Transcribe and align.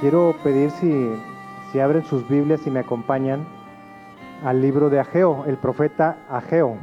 quiero 0.00 0.34
pedir 0.42 0.70
si, 0.70 1.14
si 1.70 1.78
abren 1.78 2.04
sus 2.04 2.26
Biblias 2.26 2.66
y 2.66 2.70
me 2.70 2.80
acompañan 2.80 3.44
al 4.42 4.62
libro 4.62 4.88
de 4.88 4.98
Ageo, 4.98 5.44
el 5.46 5.58
profeta 5.58 6.16
Ageo. 6.30 6.76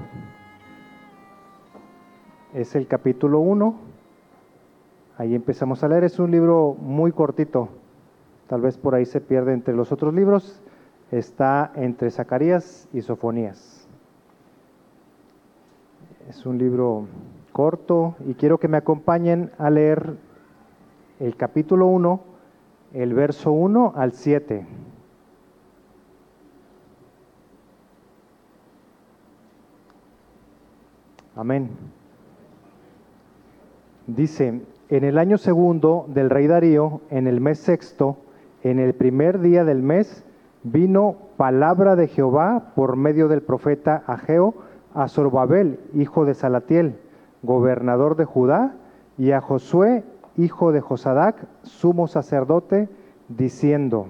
Es 2.54 2.76
el 2.76 2.88
capítulo 2.88 3.40
1. 3.40 3.76
Ahí 5.18 5.34
empezamos 5.34 5.84
a 5.84 5.88
leer. 5.88 6.04
Es 6.04 6.20
un 6.20 6.30
libro 6.30 6.76
muy 6.80 7.12
cortito. 7.12 7.70
Tal 8.48 8.62
vez 8.62 8.78
por 8.78 8.94
ahí 8.94 9.06
se 9.06 9.20
pierde 9.20 9.54
entre 9.54 9.76
los 9.76 9.92
otros 9.92 10.14
libros. 10.14 10.62
Está 11.12 11.72
entre 11.76 12.12
Zacarías 12.12 12.88
y 12.94 13.02
Sofonías. 13.02 13.88
Es 16.30 16.46
un 16.46 16.60
libro 16.60 17.08
corto 17.52 18.16
y 18.28 18.36
quiero 18.36 18.60
que 18.60 18.68
me 18.68 18.78
acompañen 18.78 19.52
a 19.58 19.72
leer 19.72 20.18
el 21.20 21.36
capítulo 21.36 21.88
1, 21.88 22.22
el 22.98 23.14
verso 23.14 23.52
1 23.52 23.94
al 23.96 24.12
7. 24.12 24.66
Amén. 31.36 31.70
Dice, 34.08 34.62
en 34.90 35.04
el 35.04 35.20
año 35.20 35.38
segundo 35.38 36.06
del 36.08 36.32
rey 36.32 36.48
Darío, 36.48 37.02
en 37.12 37.28
el 37.28 37.40
mes 37.40 37.60
sexto, 37.60 38.18
en 38.64 38.80
el 38.80 38.96
primer 38.96 39.42
día 39.42 39.64
del 39.64 39.84
mes, 39.84 40.26
vino 40.64 41.18
palabra 41.38 41.96
de 41.96 42.08
Jehová 42.08 42.72
por 42.76 42.96
medio 42.96 43.28
del 43.28 43.44
profeta 43.44 44.04
Ageo 44.08 44.56
a 44.96 45.08
Zorobabel, 45.08 45.80
hijo 45.94 46.26
de 46.26 46.34
Salatiel, 46.34 46.96
gobernador 47.44 48.16
de 48.16 48.26
Judá, 48.26 48.74
y 49.20 49.34
a 49.34 49.42
Josué, 49.42 50.04
hijo 50.38 50.72
de 50.72 50.82
Josadac, 50.82 51.48
sumo 51.64 52.08
sacerdote, 52.08 52.88
diciendo, 53.28 54.08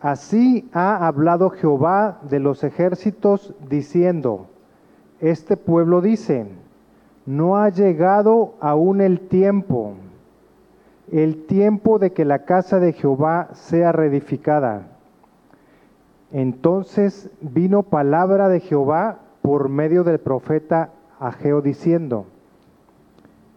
Así 0.00 0.68
ha 0.72 1.06
hablado 1.06 1.50
Jehová 1.50 2.18
de 2.28 2.40
los 2.40 2.62
ejércitos, 2.64 3.54
diciendo, 3.68 4.46
Este 5.20 5.56
pueblo 5.56 6.00
dice, 6.00 6.46
no 7.24 7.56
ha 7.56 7.70
llegado 7.70 8.54
aún 8.60 9.00
el 9.00 9.20
tiempo, 9.20 9.94
el 11.10 11.46
tiempo 11.46 11.98
de 11.98 12.12
que 12.12 12.24
la 12.24 12.44
casa 12.44 12.78
de 12.78 12.92
Jehová 12.92 13.48
sea 13.52 13.92
reedificada. 13.92 14.88
Entonces 16.30 17.30
vino 17.40 17.82
palabra 17.82 18.48
de 18.48 18.60
Jehová 18.60 19.18
por 19.42 19.68
medio 19.68 20.04
del 20.04 20.20
profeta 20.20 20.90
Ageo 21.18 21.62
diciendo, 21.62 22.26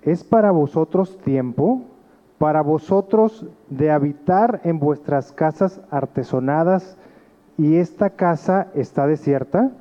¿Es 0.03 0.23
para 0.23 0.51
vosotros 0.51 1.17
tiempo? 1.19 1.81
¿Para 2.37 2.61
vosotros 2.61 3.45
de 3.69 3.91
habitar 3.91 4.61
en 4.63 4.79
vuestras 4.79 5.33
casas 5.33 5.81
artesonadas 5.91 6.97
y 7.57 7.75
esta 7.75 8.11
casa 8.11 8.67
está 8.75 9.07
desierta? 9.07 9.71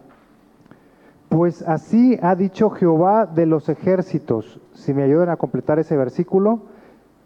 Pues 1.29 1.63
así 1.63 2.19
ha 2.21 2.35
dicho 2.35 2.71
Jehová 2.71 3.27
de 3.27 3.47
los 3.47 3.69
ejércitos. 3.69 4.61
Si 4.73 4.93
me 4.93 5.05
ayudan 5.05 5.29
a 5.29 5.37
completar 5.37 5.79
ese 5.79 5.97
versículo, 5.97 6.63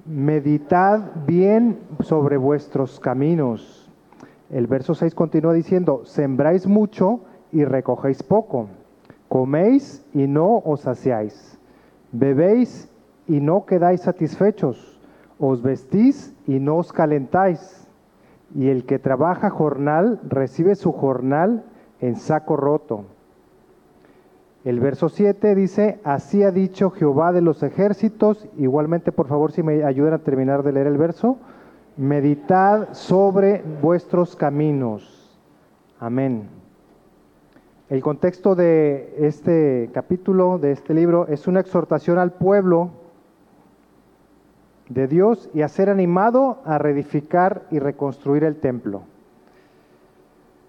meditad 0.05 1.01
bien 1.27 1.79
sobre 2.01 2.37
vuestros 2.37 3.01
caminos. 3.01 3.91
El 4.51 4.67
verso 4.67 4.95
6 4.95 5.15
continúa 5.15 5.55
diciendo, 5.55 6.03
sembráis 6.05 6.67
mucho 6.67 7.21
y 7.53 7.65
recogéis 7.65 8.23
poco, 8.23 8.69
coméis 9.29 10.05
y 10.13 10.27
no 10.27 10.59
os 10.59 10.83
saciáis 10.83 11.59
Bebéis 12.13 12.91
y 13.29 13.41
no 13.41 13.67
quedáis 13.67 14.03
satisfechos, 14.03 15.01
os 15.39 15.63
vestís 15.63 16.35
y 16.47 16.61
no 16.61 16.77
os 16.77 16.93
calentáis. 16.93 17.89
Y 18.55 18.69
el 18.69 18.85
que 18.85 18.99
trabaja 18.99 19.51
jornal 19.51 20.21
recibe 20.29 20.75
su 20.75 20.93
jornal 20.93 21.65
en 22.01 22.17
saco 22.17 22.57
roto. 22.57 23.05
El 24.65 24.79
verso 24.79 25.09
7 25.09 25.55
dice, 25.55 25.99
así 26.05 26.43
ha 26.45 26.53
dicho 26.53 26.91
Jehová 26.91 27.33
de 27.33 27.41
los 27.41 27.63
ejércitos, 27.63 28.47
igualmente 28.59 29.11
por 29.11 29.27
favor 29.27 29.51
si 29.51 29.63
me 29.63 29.83
ayudan 29.83 30.15
a 30.15 30.19
terminar 30.19 30.63
de 30.63 30.73
leer 30.73 30.87
el 30.87 30.99
verso, 30.99 31.39
meditad 31.97 32.93
sobre 32.93 33.65
vuestros 33.83 34.37
caminos. 34.37 35.37
Amén. 35.99 36.49
El 37.89 38.03
contexto 38.03 38.55
de 38.55 39.15
este 39.19 39.91
capítulo, 39.93 40.59
de 40.59 40.73
este 40.73 40.95
libro, 40.95 41.27
es 41.27 41.49
una 41.49 41.61
exhortación 41.61 42.19
al 42.19 42.33
pueblo 42.33 43.02
de 44.89 45.07
Dios 45.07 45.49
y 45.55 45.63
a 45.63 45.69
ser 45.69 45.89
animado 45.89 46.59
a 46.65 46.79
reedificar 46.79 47.63
y 47.71 47.79
reconstruir 47.79 48.45
el 48.45 48.57
templo. 48.57 49.03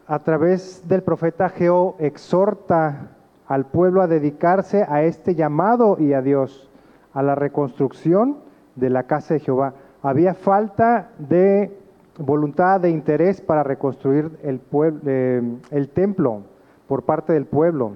A 0.08 0.20
través 0.20 0.88
del 0.88 1.02
profeta 1.02 1.50
Geo 1.50 1.96
exhorta 2.00 3.10
al 3.48 3.66
pueblo 3.66 4.02
a 4.02 4.08
dedicarse 4.08 4.86
a 4.88 5.04
este 5.04 5.36
llamado 5.36 5.98
y 6.00 6.14
a 6.14 6.22
Dios, 6.22 6.70
a 7.14 7.24
la 7.24 7.36
reconstrucción 7.36 8.38
de 8.76 8.90
la 8.90 9.04
casa 9.04 9.36
de 9.36 9.40
Jehová. 9.40 9.74
Había 10.02 10.34
falta 10.34 11.10
de 11.20 11.78
voluntad, 12.18 12.82
de 12.82 12.90
interés 12.90 13.42
para 13.42 13.64
reconstruir 13.64 14.38
el, 14.44 14.62
eh, 15.06 15.42
el 15.72 15.90
templo 15.90 16.42
por 16.88 17.04
parte 17.04 17.34
del 17.34 17.46
pueblo. 17.46 17.94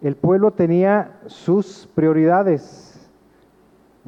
El 0.00 0.16
pueblo 0.16 0.52
tenía 0.52 1.18
sus 1.26 1.88
prioridades 1.94 2.87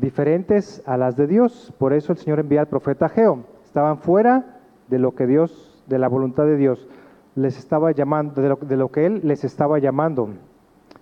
diferentes 0.01 0.83
a 0.87 0.97
las 0.97 1.17
de 1.17 1.27
Dios. 1.27 1.73
Por 1.79 1.93
eso 1.93 2.13
el 2.13 2.19
Señor 2.19 2.41
envía 2.41 2.61
al 2.61 2.69
profeta 2.69 3.09
Geo. 3.09 3.45
Estaban 3.65 3.99
fuera 3.99 4.61
de 4.89 4.99
lo 4.99 5.15
que 5.15 5.27
Dios, 5.27 5.83
de 5.87 5.99
la 5.99 6.09
voluntad 6.09 6.45
de 6.45 6.57
Dios, 6.57 6.89
les 7.35 7.59
estaba 7.59 7.93
llamando, 7.93 8.43
de 8.43 8.49
lo, 8.49 8.57
de 8.57 8.77
lo 8.77 8.89
que 8.91 9.07
Él 9.07 9.21
les 9.25 9.45
estaba 9.45 9.79
llamando. 9.79 10.31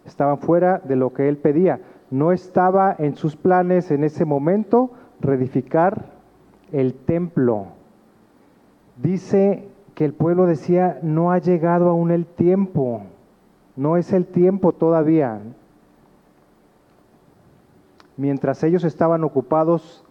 Estaban 0.05 0.39
fuera 0.39 0.79
de 0.79 0.97
lo 0.97 1.13
que 1.13 1.29
Él 1.29 1.39
pedía. 1.39 1.81
No 2.11 2.33
estaba 2.33 2.95
en 2.99 3.15
sus 3.15 3.37
planes 3.37 3.91
en 3.91 4.05
ese 4.05 4.25
momento 4.25 4.91
reedificar 5.21 6.07
el 6.73 6.95
templo. 6.95 7.67
Dice 9.03 9.69
que 9.95 10.05
el 10.05 10.13
pueblo 10.13 10.47
decía, 10.47 10.99
no 11.03 11.33
ha 11.33 11.39
llegado 11.39 11.89
aún 11.89 12.11
el 12.11 12.27
tiempo, 12.27 13.03
no 13.77 13.97
es 13.97 14.13
el 14.13 14.27
tiempo 14.27 14.73
todavía. 14.73 15.41
Mientras 18.19 18.63
ellos 18.65 18.85
estaban 18.85 19.25
ocupados 19.25 20.05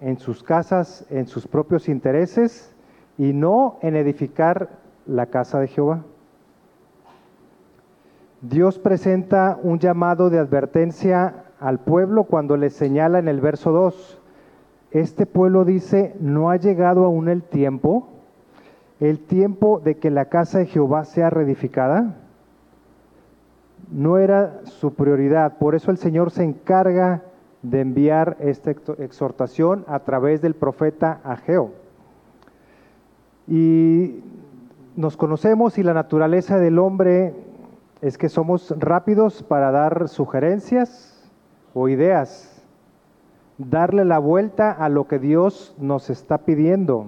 en 0.00 0.18
sus 0.18 0.42
casas, 0.42 1.06
en 1.10 1.28
sus 1.28 1.46
propios 1.46 1.88
intereses, 1.88 2.74
y 3.18 3.34
no 3.34 3.78
en 3.82 3.94
edificar 3.94 4.70
la 5.06 5.26
casa 5.26 5.60
de 5.60 5.68
Jehová. 5.68 6.02
Dios 8.40 8.78
presenta 8.78 9.58
un 9.62 9.78
llamado 9.78 10.30
de 10.30 10.38
advertencia 10.38 11.44
al 11.60 11.78
pueblo 11.78 12.24
cuando 12.24 12.56
le 12.56 12.70
señala 12.70 13.20
en 13.20 13.28
el 13.28 13.40
verso 13.40 13.70
2, 13.70 14.20
este 14.90 15.26
pueblo 15.26 15.64
dice, 15.64 16.14
no 16.20 16.50
ha 16.50 16.56
llegado 16.56 17.04
aún 17.04 17.28
el 17.28 17.42
tiempo, 17.42 18.08
el 18.98 19.20
tiempo 19.20 19.78
de 19.78 19.96
que 19.96 20.10
la 20.10 20.24
casa 20.26 20.58
de 20.58 20.66
Jehová 20.66 21.04
sea 21.04 21.30
reedificada? 21.30 22.16
No 23.90 24.18
era 24.18 24.60
su 24.64 24.94
prioridad. 24.94 25.58
Por 25.58 25.74
eso 25.74 25.90
el 25.90 25.98
Señor 25.98 26.30
se 26.30 26.44
encarga 26.44 27.22
de 27.62 27.80
enviar 27.80 28.36
esta 28.40 28.72
exhortación 28.98 29.84
a 29.86 30.00
través 30.00 30.42
del 30.42 30.54
profeta 30.54 31.20
Ageo. 31.24 31.72
Y 33.46 34.20
nos 34.96 35.16
conocemos 35.16 35.78
y 35.78 35.82
la 35.82 35.94
naturaleza 35.94 36.58
del 36.58 36.78
hombre 36.78 37.34
es 38.00 38.18
que 38.18 38.28
somos 38.28 38.74
rápidos 38.78 39.42
para 39.42 39.70
dar 39.70 40.08
sugerencias 40.08 41.30
o 41.72 41.88
ideas, 41.88 42.62
darle 43.58 44.04
la 44.04 44.18
vuelta 44.18 44.72
a 44.72 44.88
lo 44.88 45.06
que 45.06 45.18
Dios 45.18 45.74
nos 45.78 46.10
está 46.10 46.38
pidiendo. 46.38 47.06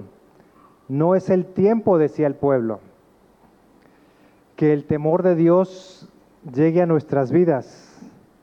No 0.89 1.15
es 1.15 1.31
el 1.31 1.47
tiempo, 1.47 1.99
decía 1.99 2.27
el 2.27 2.37
pueblo, 2.37 2.81
que 4.57 4.73
el 4.73 4.85
temor 4.85 5.23
de 5.23 5.35
Dios 5.35 6.09
llegue 6.53 6.81
a 6.81 6.87
nuestras 6.87 7.33
vidas, 7.33 7.94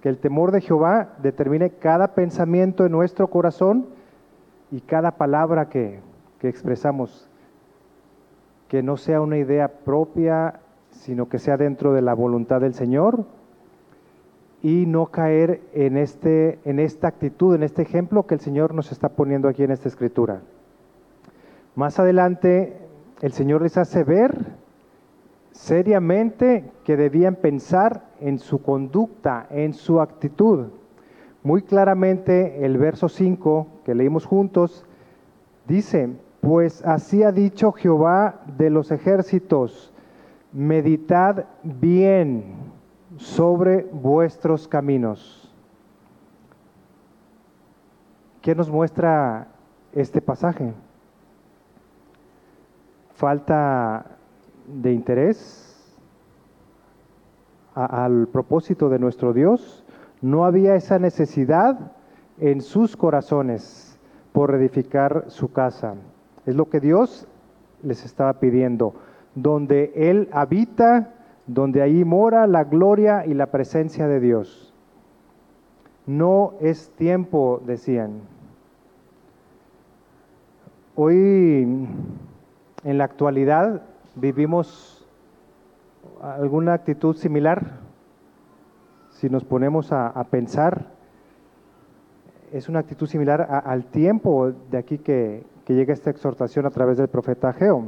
que 0.01 0.09
el 0.09 0.17
temor 0.17 0.51
de 0.51 0.61
Jehová 0.61 1.13
determine 1.21 1.71
cada 1.71 2.15
pensamiento 2.15 2.85
en 2.85 2.91
nuestro 2.91 3.27
corazón 3.27 3.87
y 4.71 4.81
cada 4.81 5.11
palabra 5.11 5.69
que, 5.69 5.99
que 6.39 6.49
expresamos, 6.49 7.29
que 8.67 8.81
no 8.81 8.97
sea 8.97 9.21
una 9.21 9.37
idea 9.37 9.67
propia, 9.67 10.59
sino 10.89 11.29
que 11.29 11.39
sea 11.39 11.57
dentro 11.57 11.93
de 11.93 12.01
la 12.01 12.13
voluntad 12.13 12.61
del 12.61 12.73
Señor 12.73 13.25
y 14.63 14.85
no 14.85 15.07
caer 15.07 15.61
en, 15.73 15.97
este, 15.97 16.59
en 16.65 16.79
esta 16.79 17.07
actitud, 17.07 17.55
en 17.55 17.63
este 17.63 17.81
ejemplo 17.81 18.27
que 18.27 18.35
el 18.35 18.41
Señor 18.41 18.73
nos 18.73 18.91
está 18.91 19.09
poniendo 19.09 19.47
aquí 19.47 19.63
en 19.63 19.71
esta 19.71 19.87
escritura. 19.87 20.41
Más 21.75 21.99
adelante 21.99 22.77
el 23.21 23.33
Señor 23.33 23.61
les 23.61 23.77
hace 23.77 24.03
ver 24.03 24.60
seriamente 25.51 26.71
que 26.83 26.97
debían 26.97 27.35
pensar 27.35 28.05
en 28.19 28.39
su 28.39 28.61
conducta, 28.61 29.47
en 29.49 29.73
su 29.73 30.01
actitud. 30.01 30.67
Muy 31.43 31.61
claramente 31.63 32.65
el 32.65 32.77
verso 32.77 33.09
5 33.09 33.67
que 33.83 33.95
leímos 33.95 34.25
juntos 34.25 34.85
Dice, 35.67 36.09
pues 36.41 36.83
así 36.85 37.23
ha 37.23 37.31
dicho 37.31 37.71
Jehová 37.71 38.41
de 38.57 38.69
los 38.69 38.91
ejércitos, 38.91 39.93
meditad 40.51 41.45
bien 41.63 42.55
sobre 43.17 43.83
vuestros 43.83 44.67
caminos. 44.67 45.53
¿Qué 48.41 48.55
nos 48.55 48.69
muestra 48.69 49.47
este 49.93 50.19
pasaje? 50.19 50.73
Falta 53.13 54.17
de 54.73 54.93
interés 54.93 55.67
al 57.75 58.27
propósito 58.27 58.89
de 58.89 58.99
nuestro 58.99 59.33
Dios. 59.33 59.83
No 60.21 60.45
había 60.45 60.75
esa 60.75 60.99
necesidad 60.99 61.91
en 62.39 62.61
sus 62.61 62.95
corazones 62.95 63.99
por 64.33 64.53
edificar 64.53 65.25
su 65.27 65.51
casa. 65.51 65.95
Es 66.45 66.55
lo 66.55 66.69
que 66.69 66.79
Dios 66.79 67.27
les 67.83 68.05
estaba 68.05 68.39
pidiendo. 68.39 68.93
Donde 69.35 69.91
Él 69.95 70.29
habita, 70.31 71.13
donde 71.47 71.81
ahí 71.81 72.03
mora 72.03 72.47
la 72.47 72.63
gloria 72.63 73.25
y 73.25 73.33
la 73.33 73.47
presencia 73.47 74.07
de 74.07 74.19
Dios. 74.19 74.73
No 76.05 76.53
es 76.61 76.89
tiempo, 76.91 77.61
decían. 77.65 78.21
Hoy, 80.95 81.87
en 82.83 82.97
la 82.97 83.03
actualidad, 83.05 83.83
vivimos 84.15 85.05
alguna 86.21 86.73
actitud 86.73 87.15
similar. 87.15 87.79
Si 89.11 89.29
nos 89.29 89.43
ponemos 89.43 89.91
a, 89.91 90.23
pensar, 90.31 90.87
es 92.51 92.69
una 92.69 92.79
actitud 92.79 93.07
similar 93.07 93.41
al 93.65 93.85
tiempo 93.85 94.51
de 94.51 94.77
aquí 94.77 94.97
que, 94.97 95.43
que 95.65 95.75
llega 95.75 95.93
esta 95.93 96.09
exhortación 96.09 96.65
a 96.65 96.71
través 96.71 96.97
del 96.97 97.07
profeta 97.07 97.49
Ageo. 97.49 97.83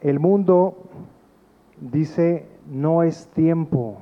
El 0.00 0.18
mundo 0.18 0.76
dice, 1.80 2.46
no 2.66 3.02
es 3.02 3.28
tiempo. 3.28 3.98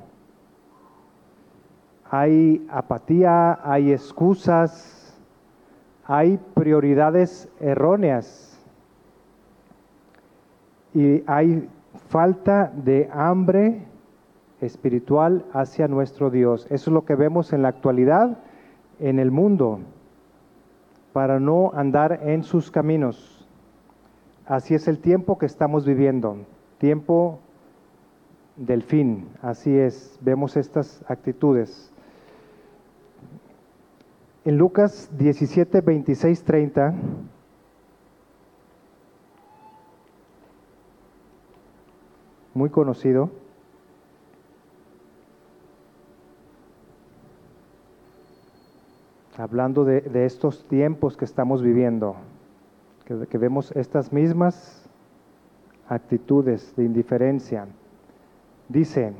Hay 2.09 2.65
apatía, 2.71 3.59
hay 3.63 3.91
excusas, 3.91 5.15
hay 6.05 6.39
prioridades 6.55 7.49
erróneas 7.59 8.56
y 10.97 11.23
hay 11.27 11.69
falta 12.09 12.71
de 12.75 13.07
hambre 13.13 13.83
espiritual 14.61 15.45
hacia 15.53 15.87
nuestro 15.87 16.31
Dios. 16.31 16.65
Eso 16.71 16.89
es 16.89 16.93
lo 16.93 17.05
que 17.05 17.13
vemos 17.13 17.53
en 17.53 17.61
la 17.61 17.67
actualidad 17.67 18.39
en 18.99 19.19
el 19.19 19.29
mundo, 19.29 19.81
para 21.13 21.39
no 21.39 21.71
andar 21.75 22.21
en 22.23 22.41
sus 22.41 22.71
caminos. 22.71 23.47
Así 24.47 24.73
es 24.73 24.87
el 24.87 24.97
tiempo 24.97 25.37
que 25.37 25.45
estamos 25.45 25.85
viviendo, 25.85 26.37
tiempo 26.79 27.41
del 28.55 28.81
fin. 28.81 29.27
Así 29.43 29.77
es, 29.77 30.17
vemos 30.21 30.57
estas 30.57 31.05
actitudes. 31.07 31.91
En 34.45 34.57
Lucas 34.57 35.11
17, 35.15 35.81
26, 35.81 36.43
30, 36.43 36.95
muy 42.57 42.69
conocido, 42.69 43.29
hablando 49.37 49.85
de, 49.85 50.25
estos 50.25 50.67
tiempos 50.67 51.15
que 51.15 51.25
estamos 51.25 51.61
viviendo, 51.61 52.15
que 53.05 53.37
vemos 53.37 53.71
estas 53.73 54.11
mismas 54.11 54.89
actitudes 55.87 56.75
de 56.75 56.85
indiferencia. 56.85 57.67
Dice, 58.67 59.13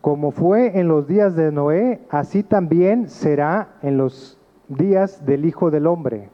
como 0.00 0.32
fue 0.32 0.78
en 0.78 0.88
los 0.88 1.06
días 1.06 1.36
de 1.36 1.52
Noé, 1.52 2.00
así 2.10 2.42
también 2.42 3.08
será 3.08 3.76
en 3.82 3.96
los 3.96 4.38
días 4.68 5.24
del 5.24 5.46
Hijo 5.46 5.70
del 5.70 5.86
Hombre. 5.86 6.28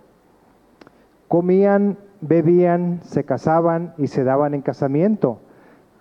Comían, 1.29 1.99
bebían, 2.23 3.01
se 3.03 3.25
casaban 3.25 3.95
y 3.99 4.07
se 4.07 4.25
daban 4.25 4.55
en 4.55 4.63
casamiento, 4.63 5.39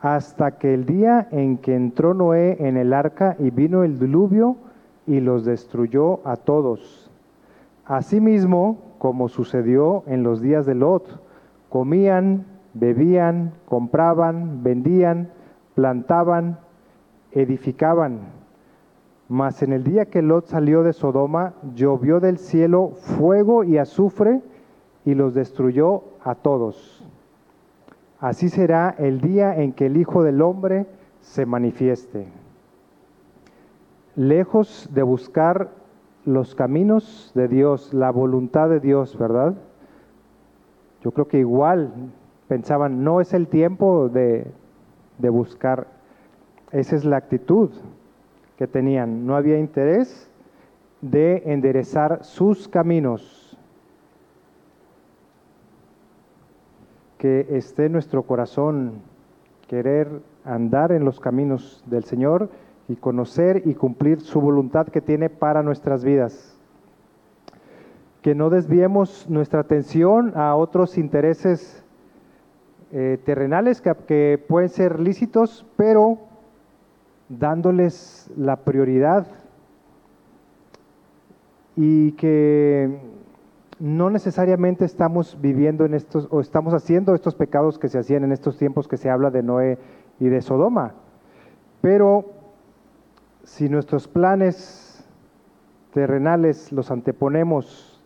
hasta 0.02 0.52
que 0.58 0.74
el 0.74 0.86
día 0.86 1.28
en 1.32 1.58
que 1.58 1.76
entró 1.76 2.14
Noé 2.14 2.58
en 2.60 2.78
el 2.78 2.94
arca 2.94 3.36
y 3.40 3.50
vino 3.50 3.84
el 3.84 4.00
diluvio 4.00 4.56
y 5.06 5.20
los 5.20 5.44
destruyó 5.44 6.26
a 6.26 6.38
todos. 6.38 7.12
Asimismo, 7.86 8.78
como 8.98 9.28
sucedió 9.28 10.04
en 10.08 10.24
los 10.24 10.42
días 10.42 10.66
de 10.66 10.76
Lot, 10.76 11.22
comían, 11.70 12.46
bebían, 12.74 13.54
compraban, 13.66 14.64
vendían, 14.64 15.32
plantaban, 15.76 16.60
edificaban. 17.32 18.20
Mas 19.28 19.62
en 19.64 19.74
el 19.74 19.84
día 19.84 20.06
que 20.06 20.22
Lot 20.22 20.48
salió 20.48 20.84
de 20.84 20.94
Sodoma, 20.94 21.54
llovió 21.76 22.20
del 22.20 22.38
cielo 22.38 22.92
fuego 22.96 23.64
y 23.64 23.78
azufre 23.78 24.42
y 25.06 25.14
los 25.14 25.34
destruyó 25.34 26.04
a 26.24 26.36
todos. 26.36 27.04
Así 28.20 28.50
será 28.50 28.94
el 28.98 29.22
día 29.22 29.56
en 29.56 29.72
que 29.72 29.86
el 29.86 29.96
Hijo 29.96 30.24
del 30.24 30.42
Hombre 30.42 30.86
se 31.22 31.46
manifieste. 31.46 32.28
Lejos 34.16 34.90
de 34.94 35.04
buscar 35.04 35.70
los 36.26 36.54
caminos 36.54 37.32
de 37.34 37.48
Dios, 37.48 37.94
la 37.94 38.12
voluntad 38.12 38.70
de 38.70 38.82
Dios, 38.82 39.18
¿verdad? 39.18 39.56
Yo 41.02 41.12
creo 41.12 41.30
que 41.30 41.40
igual 41.40 41.94
pensaban, 42.50 43.06
no 43.06 43.22
es 43.22 43.34
el 43.34 43.48
tiempo 43.48 44.10
de, 44.10 44.52
de 45.18 45.30
buscar. 45.30 45.88
Esa 46.72 46.98
es 46.98 47.06
la 47.06 47.18
actitud 47.18 47.70
que 48.58 48.68
tenían. 48.68 49.26
No 49.26 49.38
había 49.38 49.58
interés 49.58 50.30
de 51.00 51.44
enderezar 51.46 52.26
sus 52.26 52.68
caminos. 52.68 53.39
Que 57.20 57.46
esté 57.52 57.86
en 57.86 57.92
nuestro 57.92 58.24
corazón 58.24 59.04
querer 59.68 60.24
andar 60.44 60.92
en 60.92 61.06
los 61.06 61.20
caminos 61.20 61.84
del 61.86 62.04
Señor 62.04 62.50
y 62.88 62.96
conocer 62.96 63.62
y 63.66 63.76
cumplir 63.76 64.20
su 64.20 64.42
voluntad 64.42 64.88
que 64.88 65.00
tiene 65.00 65.30
para 65.30 65.62
nuestras 65.62 66.04
vidas. 66.04 66.60
Que 68.24 68.34
no 68.34 68.50
desviemos 68.50 69.30
nuestra 69.30 69.60
atención 69.60 70.34
a 70.36 70.56
otros 70.56 70.98
intereses 70.98 71.86
eh, 72.92 73.20
terrenales 73.24 73.82
que, 73.82 74.44
pueden 74.48 74.70
ser 74.70 75.00
lícitos, 75.00 75.68
pero 75.76 76.18
dándoles 77.30 78.32
la 78.36 78.56
prioridad 78.56 79.28
y 81.76 82.14
que 82.14 83.00
no 83.80 84.10
necesariamente 84.10 84.84
estamos 84.86 85.38
viviendo 85.42 85.86
en 85.86 85.94
estos 85.94 86.28
o 86.32 86.42
estamos 86.42 86.74
haciendo 86.74 87.16
estos 87.16 87.36
pecados 87.36 87.80
que 87.80 87.88
se 87.88 87.98
hacían 87.98 88.24
en 88.24 88.32
estos 88.32 88.58
tiempos 88.58 88.88
que 88.88 88.98
se 88.98 89.10
habla 89.10 89.32
de 89.32 89.42
Noé 89.42 89.78
y 90.20 90.28
de 90.28 90.42
Sodoma. 90.42 90.94
Pero 91.82 92.26
si 93.44 93.70
nuestros 93.70 94.08
planes 94.08 95.08
terrenales 95.94 96.72
los 96.72 96.92
anteponemos 96.92 98.02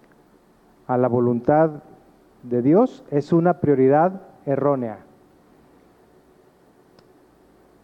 a 0.87 0.97
la 0.97 1.07
voluntad 1.07 1.83
de 2.43 2.61
Dios, 2.61 3.03
es 3.09 3.33
una 3.33 3.59
prioridad 3.59 4.21
errónea. 4.45 4.99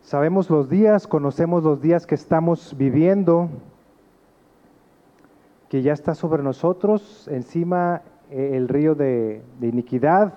Sabemos 0.01 0.50
los 0.50 0.69
días, 0.69 1.08
conocemos 1.08 1.63
los 1.63 1.81
días 1.81 2.05
que 2.08 2.15
estamos 2.15 2.75
viviendo, 2.77 3.50
que 5.69 5.81
ya 5.81 5.93
está 5.93 6.15
sobre 6.15 6.43
nosotros, 6.43 7.27
encima 7.31 8.01
eh, 8.31 8.51
el 8.53 8.67
río 8.67 8.95
de, 8.95 9.43
de 9.59 9.67
iniquidad, 9.67 10.33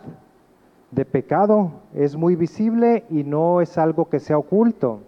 de 0.91 1.05
pecado, 1.07 1.73
es 1.95 2.17
muy 2.17 2.37
visible 2.37 3.05
y 3.09 3.25
no 3.25 3.63
es 3.63 3.79
algo 3.79 4.11
que 4.11 4.21
sea 4.21 4.37
oculto. 4.37 5.01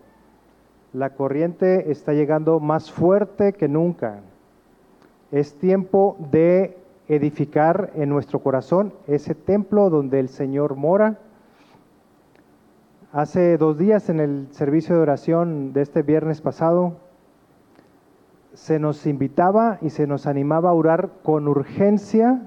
La 0.95 1.11
corriente 1.11 1.90
está 1.90 2.14
llegando 2.14 2.59
más 2.59 2.90
fuerte 2.90 3.52
que 3.52 3.69
nunca. 3.69 4.21
Es 5.31 5.54
tiempo 5.59 6.16
de 6.31 6.78
edificar 7.09 7.90
en 7.95 8.09
nuestro 8.09 8.38
corazón 8.38 8.95
ese 9.07 9.35
templo 9.35 9.90
donde 9.90 10.21
el 10.21 10.28
Señor 10.28 10.75
mora. 10.76 11.19
Hace 13.12 13.59
dos 13.59 13.76
días 13.76 14.09
en 14.09 14.21
el 14.21 14.49
servicio 14.52 14.97
de 14.97 15.02
oración 15.02 15.73
de 15.73 15.83
este 15.83 16.02
viernes 16.02 16.40
pasado, 16.40 16.97
se 18.54 18.78
nos 18.78 19.06
invitaba 19.06 19.78
y 19.82 19.90
se 19.90 20.06
nos 20.06 20.26
animaba 20.26 20.70
a 20.70 20.75
orar 20.75 21.11
con 21.23 21.49
urgencia 21.49 22.40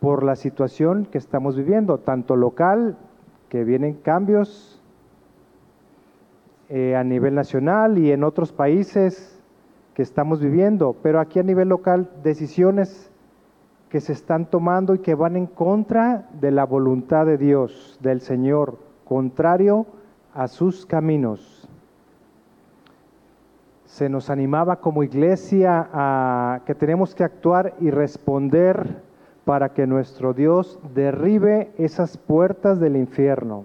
por 0.00 0.22
la 0.22 0.36
situación 0.36 1.06
que 1.06 1.18
estamos 1.18 1.56
viviendo, 1.56 1.98
tanto 1.98 2.36
local, 2.36 2.96
que 3.48 3.64
vienen 3.64 3.94
cambios 3.94 4.80
eh, 6.68 6.96
a 6.96 7.04
nivel 7.04 7.34
nacional 7.34 7.98
y 7.98 8.12
en 8.12 8.24
otros 8.24 8.52
países 8.52 9.38
que 9.94 10.02
estamos 10.02 10.40
viviendo, 10.40 10.96
pero 11.02 11.20
aquí 11.20 11.38
a 11.38 11.42
nivel 11.42 11.68
local 11.68 12.08
decisiones 12.22 13.10
que 13.90 14.00
se 14.00 14.14
están 14.14 14.46
tomando 14.46 14.94
y 14.94 15.00
que 15.00 15.14
van 15.14 15.36
en 15.36 15.46
contra 15.46 16.28
de 16.40 16.50
la 16.50 16.64
voluntad 16.64 17.26
de 17.26 17.36
Dios, 17.36 17.98
del 18.00 18.22
Señor, 18.22 18.78
contrario 19.04 19.84
a 20.32 20.48
sus 20.48 20.86
caminos. 20.86 21.51
Se 23.92 24.08
nos 24.08 24.30
animaba 24.30 24.76
como 24.76 25.02
iglesia 25.02 25.86
a 25.92 26.62
que 26.64 26.74
tenemos 26.74 27.14
que 27.14 27.24
actuar 27.24 27.74
y 27.78 27.90
responder 27.90 29.02
para 29.44 29.74
que 29.74 29.86
nuestro 29.86 30.32
Dios 30.32 30.80
derribe 30.94 31.72
esas 31.76 32.16
puertas 32.16 32.80
del 32.80 32.96
infierno. 32.96 33.64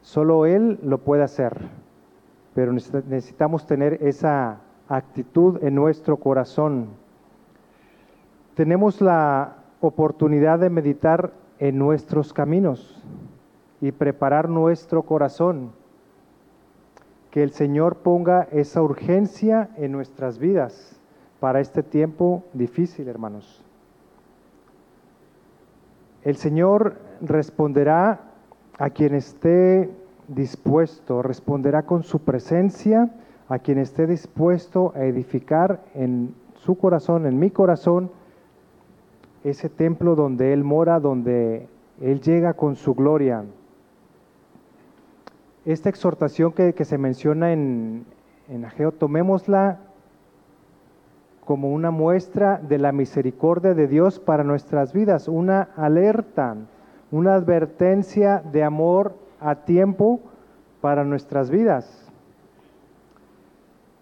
Solo 0.00 0.46
Él 0.46 0.78
lo 0.84 0.98
puede 0.98 1.24
hacer, 1.24 1.58
pero 2.54 2.72
necesitamos 2.72 3.66
tener 3.66 3.94
esa 4.00 4.60
actitud 4.88 5.58
en 5.64 5.74
nuestro 5.74 6.18
corazón. 6.18 6.86
Tenemos 8.54 9.00
la 9.00 9.56
oportunidad 9.80 10.60
de 10.60 10.70
meditar 10.70 11.32
en 11.58 11.78
nuestros 11.80 12.32
caminos 12.32 13.02
y 13.80 13.90
preparar 13.90 14.48
nuestro 14.48 15.02
corazón. 15.02 15.81
Que 17.32 17.42
el 17.42 17.52
Señor 17.52 17.96
ponga 17.96 18.46
esa 18.52 18.82
urgencia 18.82 19.70
en 19.78 19.90
nuestras 19.90 20.38
vidas 20.38 21.00
para 21.40 21.60
este 21.60 21.82
tiempo 21.82 22.44
difícil, 22.52 23.08
hermanos. 23.08 23.64
El 26.24 26.36
Señor 26.36 26.98
responderá 27.22 28.20
a 28.78 28.90
quien 28.90 29.14
esté 29.14 29.90
dispuesto, 30.28 31.22
responderá 31.22 31.84
con 31.84 32.02
su 32.02 32.18
presencia 32.18 33.10
a 33.48 33.58
quien 33.58 33.78
esté 33.78 34.06
dispuesto 34.06 34.92
a 34.94 35.04
edificar 35.04 35.80
en 35.94 36.34
su 36.54 36.76
corazón, 36.76 37.26
en 37.26 37.38
mi 37.38 37.50
corazón, 37.50 38.10
ese 39.42 39.70
templo 39.70 40.14
donde 40.16 40.52
Él 40.52 40.64
mora, 40.64 41.00
donde 41.00 41.66
Él 41.98 42.20
llega 42.20 42.52
con 42.52 42.76
su 42.76 42.94
gloria. 42.94 43.42
Esta 45.64 45.88
exhortación 45.88 46.52
que, 46.52 46.84
se 46.84 46.98
menciona 46.98 47.52
en, 47.52 48.04
en 48.48 48.64
Ageo, 48.64 48.92
tomémosla 48.92 49.78
como 51.44 51.72
una 51.72 51.90
muestra 51.90 52.58
de 52.58 52.78
la 52.78 52.92
misericordia 52.92 53.74
de 53.74 53.86
Dios 53.86 54.18
para 54.18 54.44
nuestras 54.44 54.92
vidas, 54.92 55.28
una 55.28 55.68
alerta, 55.76 56.56
una 57.10 57.34
advertencia 57.34 58.42
de 58.52 58.64
amor 58.64 59.14
a 59.40 59.56
tiempo 59.56 60.20
para 60.80 61.04
nuestras 61.04 61.50
vidas. 61.50 62.10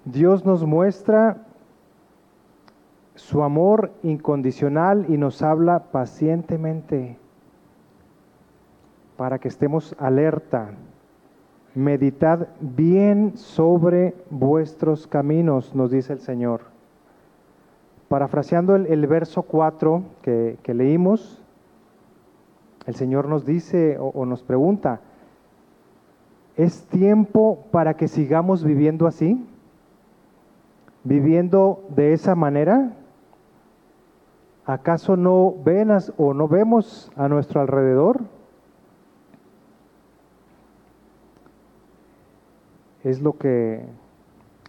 Dios 0.04 0.46
nos 0.46 0.64
muestra 0.64 1.38
su 3.14 3.42
amor 3.42 3.92
incondicional 4.02 5.06
y 5.08 5.18
nos 5.18 5.42
habla 5.42 5.90
pacientemente 5.92 7.18
para 9.16 9.38
que 9.38 9.48
estemos 9.48 9.94
alerta. 9.98 10.70
Meditad 11.74 12.48
bien 12.60 13.36
sobre 13.36 14.14
vuestros 14.28 15.06
caminos, 15.06 15.72
nos 15.74 15.92
dice 15.92 16.12
el 16.12 16.18
Señor. 16.18 16.62
Parafraseando 18.08 18.74
el, 18.74 19.06
verso 19.06 19.42
4 19.42 20.02
que, 20.20 20.58
leímos, 20.74 21.40
el 22.86 22.96
Señor 22.96 23.28
nos 23.28 23.46
dice 23.46 23.98
o, 24.00 24.26
nos 24.26 24.42
pregunta, 24.42 25.00
¿es 26.56 26.82
tiempo 26.86 27.66
para 27.70 27.94
que 27.94 28.08
sigamos 28.08 28.64
viviendo 28.64 29.06
así? 29.06 29.46
¿Viviendo 31.04 31.84
de 31.90 32.14
esa 32.14 32.34
manera? 32.34 32.94
¿Acaso 34.66 35.16
no 35.16 35.54
ven 35.64 35.90
o 36.16 36.34
no 36.34 36.48
vemos 36.48 37.12
a 37.14 37.28
nuestro 37.28 37.60
alrededor? 37.60 38.22
Es 43.04 43.22
lo 43.22 43.38
que 43.38 43.84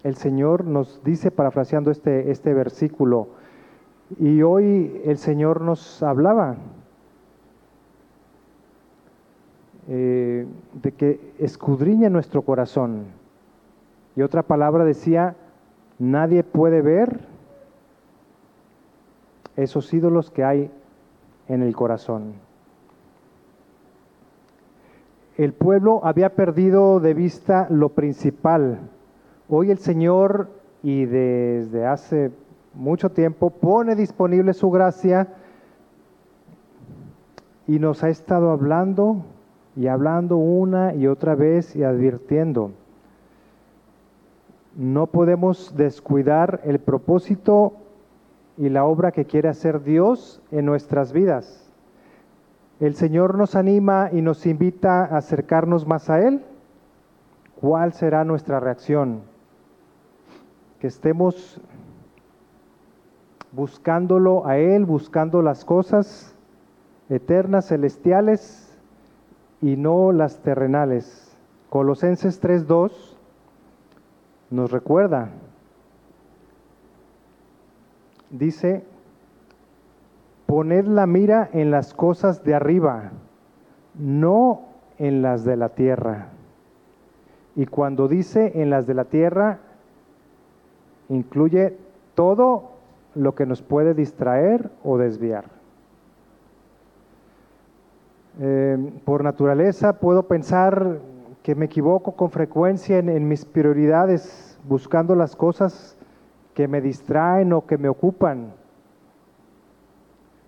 el 0.04 0.16
Señor 0.16 0.66
nos 0.66 1.04
dice 1.04 1.32
parafraseando 1.32 1.92
este, 1.92 2.32
este 2.32 2.54
versículo. 2.54 3.30
Y 4.20 4.42
hoy 4.42 5.02
el 5.06 5.18
Señor 5.18 5.62
nos 5.62 6.02
hablaba 6.04 6.58
eh, 9.88 10.46
de 10.82 10.92
que 10.92 11.34
escudriña 11.40 12.10
nuestro 12.10 12.42
corazón. 12.44 13.06
Y 14.16 14.22
otra 14.22 14.44
palabra 14.44 14.86
decía, 14.86 15.36
nadie 16.00 16.44
puede 16.44 16.82
ver 16.82 17.20
esos 19.56 19.94
ídolos 19.94 20.32
que 20.32 20.44
hay 20.44 20.72
en 21.48 21.62
el 21.62 21.76
corazón. 21.76 22.34
El 25.38 25.54
pueblo 25.54 26.02
había 26.04 26.36
perdido 26.36 27.00
de 27.00 27.14
vista 27.14 27.68
lo 27.70 27.90
principal, 27.90 28.80
Hoy 29.54 29.70
el 29.70 29.80
Señor, 29.80 30.48
y 30.82 31.04
desde 31.04 31.86
hace 31.86 32.32
mucho 32.74 33.10
tiempo, 33.10 33.50
pone 33.50 33.98
disponible 33.98 34.54
su 34.54 34.72
gracia 34.72 35.28
y 37.68 37.78
nos 37.78 38.02
ha 38.02 38.08
estado 38.08 38.52
hablando 38.52 39.26
y 39.76 39.88
hablando 39.88 40.38
una 40.38 40.96
y 40.96 41.08
otra 41.08 41.36
vez 41.36 41.76
y 41.76 41.84
advirtiendo. 41.84 42.72
No 44.78 45.08
podemos 45.08 45.76
descuidar 45.76 46.62
el 46.64 46.80
propósito 46.80 47.74
y 48.56 48.70
la 48.70 48.86
obra 48.86 49.12
que 49.12 49.26
quiere 49.26 49.50
hacer 49.50 49.84
Dios 49.84 50.42
en 50.50 50.66
nuestras 50.66 51.12
vidas. 51.12 51.61
El 52.82 52.96
Señor 52.96 53.38
nos 53.38 53.56
anima 53.56 54.10
y 54.12 54.22
nos 54.22 54.46
invita 54.46 55.06
a 55.06 55.18
acercarnos 55.18 55.88
más 55.88 56.10
a 56.10 56.20
Él. 56.20 56.44
¿Cuál 57.62 57.94
será 57.94 58.26
nuestra 58.26 58.60
reacción? 58.60 59.32
que 60.82 60.88
estemos 60.88 61.62
buscándolo 63.52 64.48
a 64.48 64.58
Él, 64.58 64.84
buscando 64.86 65.44
las 65.44 65.64
cosas 65.64 66.36
eternas, 67.08 67.68
celestiales 67.68 68.76
y 69.62 69.76
no 69.76 70.12
las 70.12 70.40
terrenales. 70.40 71.38
Colosenses 71.70 72.42
3.2 72.42 72.92
nos 74.50 74.72
recuerda, 74.72 75.30
dice, 78.32 78.84
poned 80.52 80.86
la 80.86 81.08
mira 81.08 81.50
en 81.54 81.72
las 81.72 81.94
cosas 81.94 82.44
de 82.44 82.54
arriba, 82.54 83.12
no 83.98 84.64
en 84.98 85.22
las 85.22 85.46
de 85.46 85.56
la 85.56 85.70
tierra. 85.70 86.28
Y 87.56 87.68
cuando 87.68 88.10
dice 88.10 88.52
en 88.62 88.70
las 88.70 88.86
de 88.86 88.94
la 88.94 89.06
tierra, 89.06 89.60
incluye 91.08 91.78
todo 92.16 92.72
lo 93.16 93.34
que 93.34 93.46
nos 93.46 93.62
puede 93.62 93.94
distraer 93.94 94.70
o 94.84 94.98
desviar. 94.98 95.46
Eh, 98.42 99.00
por 99.06 99.24
naturaleza 99.24 100.00
puedo 100.00 100.24
pensar 100.24 101.00
que 101.44 101.56
me 101.56 101.68
equivoco 101.68 102.18
con 102.18 102.30
frecuencia 102.30 102.98
en, 102.98 103.26
mis 103.26 103.46
prioridades, 103.46 104.60
buscando 104.68 105.16
las 105.16 105.38
cosas 105.38 105.96
que 106.54 106.68
me 106.68 106.82
distraen 106.82 107.54
o 107.54 107.66
que 107.66 107.78
me 107.78 107.88
ocupan, 107.88 108.60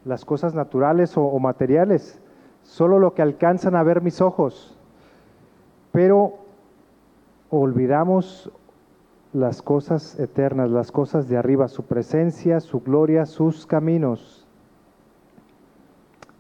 las 0.06 0.26
cosas 0.26 0.54
naturales 0.54 1.18
o 1.18 1.38
materiales, 1.40 2.20
solo 2.64 3.00
lo 3.00 3.14
que 3.14 3.22
alcanzan 3.22 3.76
a 3.76 3.84
ver 3.84 4.02
mis 4.02 4.22
ojos. 4.22 4.78
Pero 5.92 6.36
olvidamos 7.50 8.52
las 9.34 9.62
cosas 9.62 10.20
eternas, 10.20 10.70
las 10.70 10.92
cosas 10.92 11.28
de 11.28 11.38
arriba, 11.38 11.68
su 11.68 11.84
presencia, 11.84 12.60
su 12.60 12.82
gloria, 12.82 13.26
sus 13.26 13.66
caminos. 13.66 14.48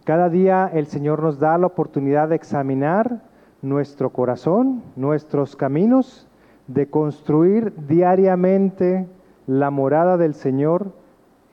Cada 0.05 0.29
día 0.29 0.70
el 0.72 0.88
Señor 0.88 1.24
nos 1.24 1.39
da 1.39 1.58
la 1.58 1.67
oportunidad 1.67 2.29
de 2.29 2.36
examinar 2.36 3.22
nuestro 3.62 4.12
corazón, 4.12 4.84
nuestros 4.96 5.55
caminos, 5.55 6.27
de 6.67 6.89
construir 6.89 7.74
diariamente 7.88 9.08
la 9.48 9.70
morada 9.70 10.17
del 10.17 10.34
Señor 10.34 10.91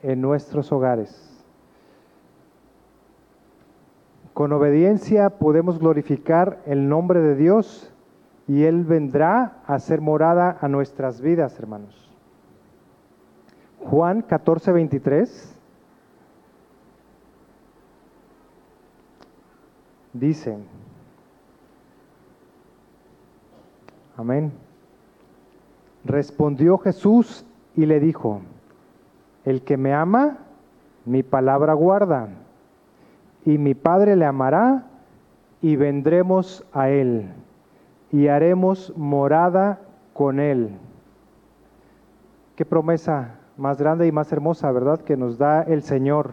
en 0.03 0.21
nuestros 0.21 0.73
hogares. 0.73 1.30
Con 4.41 4.55
obediencia 4.55 5.29
podemos 5.29 5.79
glorificar 5.79 6.63
el 6.65 6.89
nombre 6.89 7.21
de 7.21 7.37
Dios 7.37 7.93
y 8.49 8.63
Él 8.63 8.85
vendrá 8.85 9.59
a 9.67 9.79
ser 9.79 10.01
morada 10.01 10.57
a 10.63 10.67
nuestras 10.67 11.21
vidas, 11.21 11.59
hermanos. 11.59 12.11
Juan 13.81 14.23
14, 14.23 14.73
23 14.73 15.59
dice, 20.15 20.57
amén, 24.17 24.53
respondió 26.03 26.79
Jesús 26.79 27.45
y 27.77 27.85
le 27.85 28.01
dijo, 28.01 28.41
el 29.45 29.61
que 29.61 29.77
me 29.77 29.93
ama, 29.93 30.39
mi 31.05 31.23
palabra 31.23 31.75
guarda, 31.75 32.31
y 33.45 33.59
mi 33.59 33.75
Padre 33.75 34.17
le 34.17 34.25
amará, 34.25 34.87
y 35.63 35.77
vendremos 35.77 36.65
a 36.73 36.89
él, 36.89 37.31
y 38.11 38.29
haremos 38.29 38.93
morada 38.97 39.81
con 40.15 40.41
él. 40.41 40.71
Qué 42.57 42.65
promesa 42.65 43.37
más 43.57 43.79
grande 43.79 44.07
y 44.07 44.13
más 44.13 44.33
hermosa, 44.33 44.73
¿verdad? 44.73 45.01
Que 45.01 45.17
nos 45.17 45.39
da 45.39 45.63
el 45.63 45.83
Señor. 45.83 46.33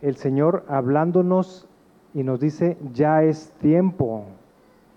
El 0.00 0.16
Señor 0.16 0.64
hablándonos 0.68 1.66
y 2.14 2.22
nos 2.22 2.40
dice, 2.40 2.78
ya 2.92 3.22
es 3.22 3.50
tiempo. 3.60 4.24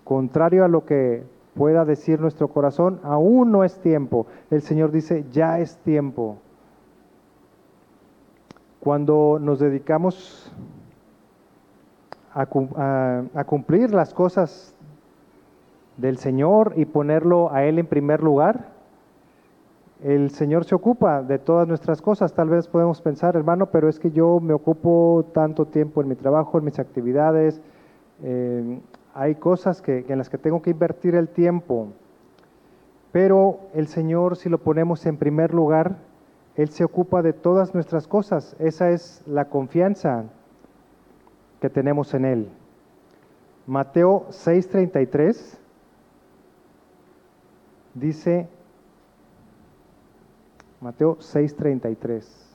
Contrario 0.04 0.64
a 0.64 0.68
lo 0.68 0.84
que 0.84 1.24
pueda 1.54 1.84
decir 1.84 2.20
nuestro 2.20 2.48
corazón, 2.48 3.00
aún 3.02 3.50
no 3.50 3.64
es 3.64 3.78
tiempo. 3.80 4.26
El 4.50 4.62
Señor 4.62 4.92
dice, 4.92 5.24
ya 5.30 5.58
es 5.58 5.76
tiempo. 5.78 6.38
Cuando 8.82 9.38
nos 9.40 9.60
dedicamos 9.60 10.52
a, 12.34 12.46
cumplir 13.46 13.94
las 13.94 14.12
cosas 14.12 14.74
del 15.98 16.18
Señor 16.18 16.72
y 16.74 16.84
ponerlo 16.84 17.52
a 17.52 17.62
Él 17.62 17.78
en 17.78 17.86
primer 17.86 18.24
lugar, 18.24 18.70
el 20.02 20.30
Señor 20.30 20.64
se 20.64 20.74
ocupa 20.74 21.22
de 21.22 21.38
todas 21.38 21.68
nuestras 21.68 22.02
cosas. 22.02 22.32
Tal 22.32 22.48
vez 22.48 22.66
podemos 22.66 23.00
pensar, 23.00 23.36
hermano, 23.36 23.66
pero 23.66 23.88
es 23.88 24.00
que 24.00 24.10
yo 24.10 24.40
me 24.40 24.52
ocupo 24.52 25.26
tanto 25.32 25.66
tiempo 25.66 26.02
en 26.02 26.08
mi 26.08 26.16
trabajo, 26.16 26.58
en 26.58 26.64
mis 26.64 26.80
actividades. 26.80 27.60
Eh, 28.24 28.80
hay 29.14 29.36
cosas 29.36 29.80
que, 29.80 30.04
en 30.08 30.18
las 30.18 30.28
que 30.28 30.38
tengo 30.38 30.60
que 30.60 30.70
invertir 30.70 31.14
el 31.14 31.28
tiempo. 31.28 31.86
Pero 33.12 33.60
el 33.74 33.86
Señor, 33.86 34.36
si 34.36 34.48
lo 34.48 34.58
ponemos 34.58 35.06
en 35.06 35.18
primer 35.18 35.54
lugar, 35.54 35.98
Él 36.56 36.68
se 36.68 36.84
ocupa 36.84 37.22
de 37.22 37.32
todas 37.32 37.74
nuestras 37.74 38.06
cosas. 38.06 38.54
Esa 38.58 38.90
es 38.90 39.22
la 39.26 39.46
confianza 39.46 40.24
que 41.60 41.70
tenemos 41.70 42.12
en 42.14 42.24
Él. 42.24 42.48
Mateo 43.66 44.26
6:33 44.30 45.58
dice, 47.94 48.48
Mateo 50.80 51.16
6:33. 51.20 52.48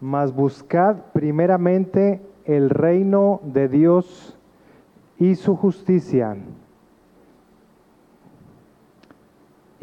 Mas 0.00 0.34
buscad 0.34 0.96
primeramente 1.12 2.20
el 2.44 2.68
reino 2.68 3.40
de 3.44 3.68
Dios 3.68 4.36
y 5.18 5.36
su 5.36 5.56
justicia. 5.56 6.36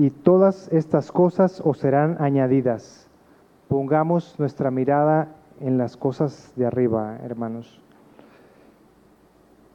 Y 0.04 0.10
todas 0.10 0.68
estas 0.74 1.14
cosas 1.14 1.62
os 1.64 1.78
serán 1.78 2.18
añadidas. 2.20 3.10
Pongamos 3.70 4.38
nuestra 4.38 4.70
mirada 4.70 5.30
en 5.62 5.78
las 5.78 5.96
cosas 5.96 6.52
de 6.58 6.66
arriba, 6.66 7.20
hermanos. 7.24 7.82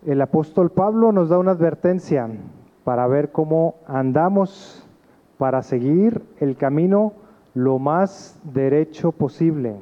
El 0.04 0.20
apóstol 0.20 0.70
Pablo 0.70 1.12
nos 1.12 1.30
da 1.30 1.38
una 1.38 1.52
advertencia 1.52 2.28
para 2.84 3.06
ver 3.06 3.32
cómo 3.32 3.76
andamos 3.86 4.86
para 5.38 5.62
seguir 5.62 6.22
el 6.40 6.58
camino 6.58 7.14
lo 7.54 7.78
más 7.78 8.38
derecho 8.44 9.12
posible. 9.12 9.76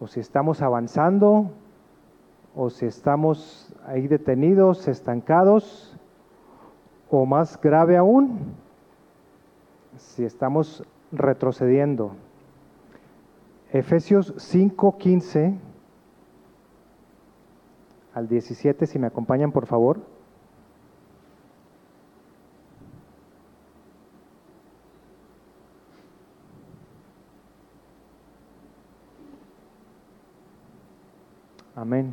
O 0.00 0.06
si 0.06 0.20
estamos 0.20 0.62
avanzando, 0.62 1.50
o 2.56 2.70
si 2.70 2.86
estamos 2.86 3.76
ahí 3.86 4.08
detenidos, 4.08 4.88
estancados, 4.88 5.94
o 7.10 7.26
más 7.26 7.60
grave 7.60 7.98
aún, 7.98 8.56
si 10.00 10.24
estamos 10.24 10.82
retrocediendo. 11.12 12.12
Efesios 13.72 14.34
5:15 14.36 15.58
al 18.14 18.28
17, 18.28 18.86
si 18.86 18.98
me 18.98 19.06
acompañan 19.06 19.52
por 19.52 19.66
favor. 19.66 20.00
Amén. 31.76 32.12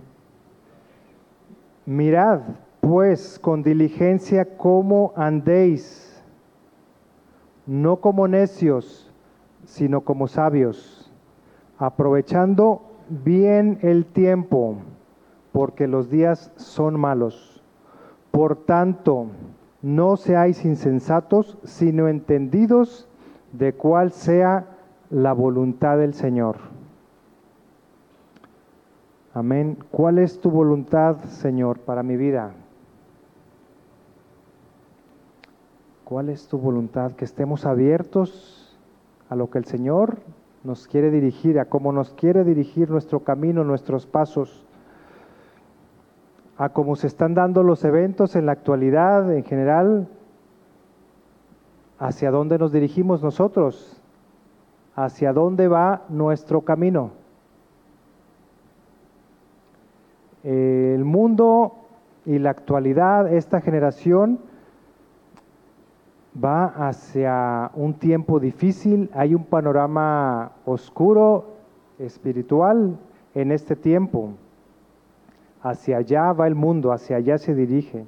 Mirad, 1.85 2.41
pues, 2.79 3.37
con 3.39 3.63
diligencia 3.63 4.57
cómo 4.57 5.11
andéis, 5.17 6.06
no 7.67 7.97
como 7.97 8.27
necios, 8.27 9.11
sino 9.65 10.01
como 10.01 10.27
sabios, 10.27 11.11
aprovechando 11.77 12.81
bien 13.09 13.77
el 13.81 14.05
tiempo, 14.05 14.77
porque 15.51 15.87
los 15.87 16.09
días 16.09 16.51
son 16.55 16.99
malos. 16.99 17.61
Por 18.31 18.55
tanto, 18.55 19.27
no 19.81 20.17
seáis 20.17 20.65
insensatos, 20.65 21.57
sino 21.63 22.07
entendidos 22.07 23.07
de 23.51 23.73
cuál 23.73 24.11
sea 24.11 24.65
la 25.09 25.33
voluntad 25.33 25.97
del 25.97 26.13
Señor. 26.13 26.57
Amén. 29.33 29.77
¿Cuál 29.91 30.17
es 30.17 30.39
tu 30.39 30.49
voluntad, 30.49 31.17
Señor, 31.25 31.79
para 31.79 32.01
mi 32.01 32.17
vida? 32.17 32.53
¿Cuál 36.07 36.29
es 36.29 36.47
tu 36.47 36.57
voluntad? 36.57 37.11
Que 37.11 37.25
estemos 37.25 37.65
abiertos 37.65 38.79
a 39.27 39.35
lo 39.35 39.49
que 39.49 39.57
el 39.57 39.65
Señor 39.65 40.19
nos 40.63 40.87
quiere 40.87 41.11
dirigir, 41.11 41.59
a 41.59 41.65
cómo 41.65 41.91
nos 41.91 42.13
quiere 42.13 42.45
dirigir 42.45 42.89
nuestro 42.89 43.25
camino, 43.25 43.65
nuestros 43.65 44.05
pasos, 44.05 44.65
a 46.57 46.69
cómo 46.69 46.95
se 46.95 47.07
están 47.07 47.33
dando 47.33 47.61
los 47.61 47.83
eventos 47.83 48.37
en 48.37 48.45
la 48.45 48.53
actualidad 48.53 49.33
en 49.33 49.43
general, 49.43 50.07
hacia 51.99 52.31
dónde 52.31 52.57
nos 52.57 52.71
dirigimos 52.71 53.21
nosotros, 53.21 54.01
hacia 54.95 55.33
dónde 55.33 55.67
va 55.67 56.03
nuestro 56.07 56.61
camino. 56.61 57.11
el 60.43 61.03
mundo 61.03 61.73
y 62.25 62.39
la 62.39 62.51
actualidad, 62.51 63.33
esta 63.33 63.59
generación 63.59 64.46
va 66.43 66.65
hacia 66.65 67.71
un 67.73 67.93
tiempo 67.95 68.39
difícil, 68.39 69.09
hay 69.13 69.33
un 69.33 69.45
panorama 69.45 70.51
oscuro, 70.65 71.55
espiritual 71.99 72.97
en 73.33 73.51
este 73.51 73.75
tiempo. 73.75 74.33
Hacia 75.61 75.97
allá 75.97 76.33
va 76.33 76.47
el 76.47 76.55
mundo, 76.55 76.91
hacia 76.91 77.17
allá 77.17 77.37
se 77.37 77.55
dirige. 77.55 78.05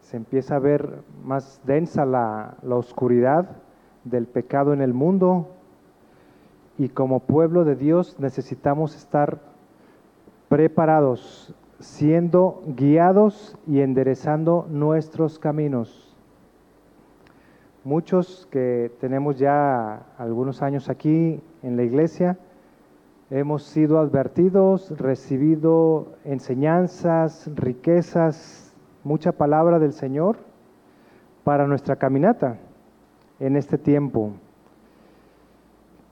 Se 0.00 0.16
empieza 0.16 0.56
a 0.56 0.58
ver 0.60 1.02
más 1.24 1.60
densa 1.64 2.04
la, 2.04 2.56
la 2.62 2.76
oscuridad 2.76 3.48
del 4.04 4.26
pecado 4.26 4.72
en 4.72 4.82
el 4.82 4.92
mundo 4.92 5.48
y 6.76 6.88
como 6.88 7.20
pueblo 7.20 7.64
de 7.64 7.76
Dios 7.76 8.18
necesitamos 8.18 8.96
estar 8.96 9.53
preparados, 10.54 11.52
siendo 11.80 12.62
guiados 12.64 13.58
y 13.66 13.80
enderezando 13.80 14.68
nuestros 14.70 15.40
caminos. 15.40 16.16
Muchos 17.82 18.46
que 18.52 18.92
tenemos 19.00 19.36
ya 19.36 20.06
algunos 20.16 20.62
años 20.62 20.88
aquí 20.88 21.40
en 21.64 21.76
la 21.76 21.82
iglesia, 21.82 22.38
hemos 23.30 23.64
sido 23.64 23.98
advertidos, 23.98 24.96
recibido 24.96 26.12
enseñanzas, 26.24 27.50
riquezas, 27.56 28.76
mucha 29.02 29.32
palabra 29.32 29.80
del 29.80 29.92
Señor 29.92 30.36
para 31.42 31.66
nuestra 31.66 31.96
caminata 31.96 32.58
en 33.40 33.56
este 33.56 33.76
tiempo. 33.76 34.34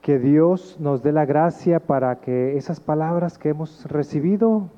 Que 0.03 0.19
Dios 0.19 0.77
nos 0.81 1.01
dé 1.01 1.13
la 1.13 1.25
gracia 1.25 1.79
para 1.79 2.19
que 2.19 2.57
esas 2.57 2.81
palabras 2.81 3.37
que 3.37 3.49
hemos 3.49 3.85
recibido 3.85 4.69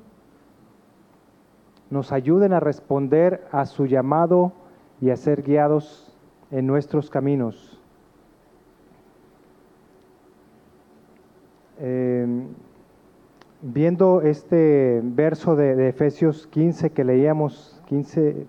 nos 1.90 2.12
ayuden 2.12 2.52
a 2.52 2.60
responder 2.60 3.44
a 3.50 3.66
su 3.66 3.86
llamado 3.86 4.52
y 5.00 5.10
a 5.10 5.16
ser 5.16 5.42
guiados 5.42 6.16
en 6.52 6.68
nuestros 6.68 7.10
caminos. 7.10 7.82
Em, 11.80 12.46
viendo 13.62 14.22
este 14.22 15.00
verso 15.02 15.56
de, 15.56 15.88
Efesios 15.88 16.46
15 16.46 16.90
que 16.90 17.02
leíamos, 17.02 17.82
15, 17.86 18.46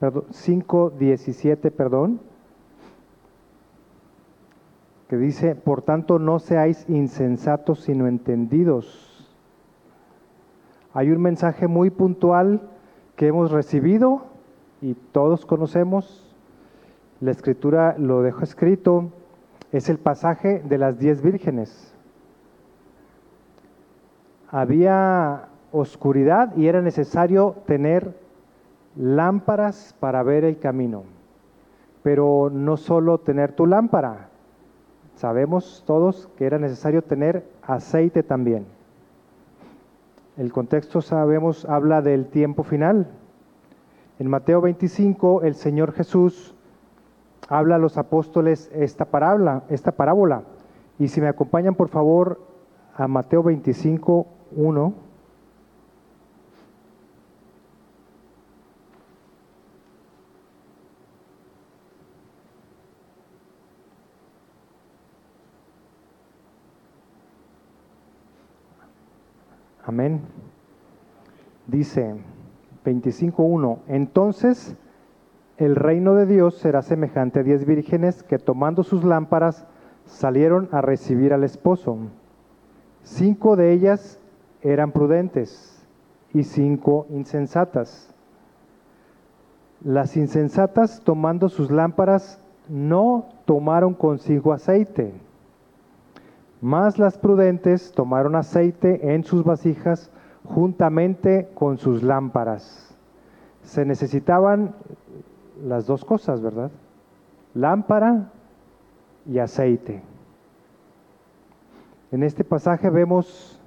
perdón, 0.00 0.24
5, 0.30 0.90
17, 0.98 1.70
perdón, 1.70 2.20
que 5.08 5.16
dice, 5.16 5.54
por 5.54 5.82
tanto 5.82 6.18
no 6.18 6.38
seáis 6.38 6.84
insensatos, 6.88 7.80
sino 7.80 8.06
entendidos, 8.06 9.06
Hay 10.94 11.10
un 11.10 11.20
mensaje 11.20 11.68
muy 11.68 11.90
puntual 11.90 12.62
que 13.14 13.28
hemos 13.28 13.52
recibido 13.52 14.22
y 14.80 14.94
todos 14.94 15.46
conocemos. 15.46 16.34
La 17.20 17.30
escritura 17.30 17.94
lo 17.98 18.22
dejó 18.22 18.42
escrito. 18.42 19.12
Es 19.70 19.90
el 19.90 19.98
pasaje 19.98 20.60
de 20.64 20.78
las 20.78 20.98
diez 20.98 21.22
vírgenes. 21.22 21.94
Había 24.50 25.48
oscuridad 25.70 26.56
y 26.56 26.66
era 26.66 26.80
necesario 26.80 27.56
tener 27.66 28.18
lámparas 28.96 29.94
para 30.00 30.22
ver 30.22 30.44
el 30.44 30.58
camino. 30.58 31.04
Pero 32.02 32.50
no 32.50 32.76
solo 32.76 33.18
tener 33.18 33.52
tu 33.52 33.66
lámpara, 33.66 34.27
sabemos 35.18 35.82
todos 35.84 36.28
que 36.36 36.46
era 36.46 36.58
necesario 36.58 37.02
tener 37.02 37.44
aceite 37.62 38.22
también. 38.22 38.66
El 40.36 40.52
contexto 40.52 41.00
sabemos 41.00 41.64
habla 41.64 42.02
del 42.02 42.26
tiempo 42.26 42.62
final. 42.62 43.08
En 44.20 44.30
Mateo 44.30 44.60
25 44.60 45.42
el 45.42 45.56
Señor 45.56 45.92
Jesús 45.92 46.54
habla 47.48 47.74
a 47.74 47.78
los 47.78 47.98
apóstoles 47.98 48.70
esta 48.72 49.06
parábola, 49.06 49.64
esta 49.68 49.90
parábola. 49.90 50.42
Y 51.00 51.08
si 51.08 51.20
me 51.20 51.28
acompañan 51.28 51.74
por 51.74 51.88
favor 51.88 52.40
a 52.96 53.08
Mateo 53.08 53.42
25, 53.42 54.26
1. 54.52 54.94
Dice 71.66 72.16
25.1, 72.84 73.78
entonces 73.88 74.76
el 75.56 75.76
reino 75.76 76.14
de 76.14 76.26
Dios 76.26 76.54
será 76.58 76.82
semejante 76.82 77.40
a 77.40 77.42
diez 77.42 77.66
vírgenes 77.66 78.22
que 78.22 78.38
tomando 78.38 78.84
sus 78.84 79.04
lámparas 79.04 79.66
salieron 80.04 80.68
a 80.72 80.80
recibir 80.80 81.32
al 81.34 81.44
esposo. 81.44 81.98
Cinco 83.02 83.56
de 83.56 83.72
ellas 83.72 84.20
eran 84.62 84.92
prudentes 84.92 85.84
y 86.32 86.44
cinco 86.44 87.06
insensatas. 87.10 88.14
Las 89.82 90.16
insensatas 90.16 91.02
tomando 91.04 91.48
sus 91.48 91.70
lámparas 91.70 92.40
no 92.68 93.26
tomaron 93.44 93.94
consigo 93.94 94.52
aceite 94.52 95.12
mas 96.60 96.98
las 96.98 97.18
prudentes 97.18 97.92
tomaron 97.92 98.34
aceite 98.34 99.14
en 99.14 99.24
sus 99.24 99.44
vasijas 99.44 100.10
juntamente 100.44 101.48
con 101.54 101.78
sus 101.78 102.02
lámparas. 102.02 102.96
Se 103.62 103.84
necesitaban 103.84 104.74
las 105.62 105.86
dos 105.86 106.04
cosas, 106.04 106.40
¿verdad? 106.40 106.70
Lámpara 107.54 108.30
y 109.26 109.38
aceite. 109.38 110.02
En 112.10 112.22
este 112.22 112.44
pasaje 112.44 112.88
vemos 112.90 113.60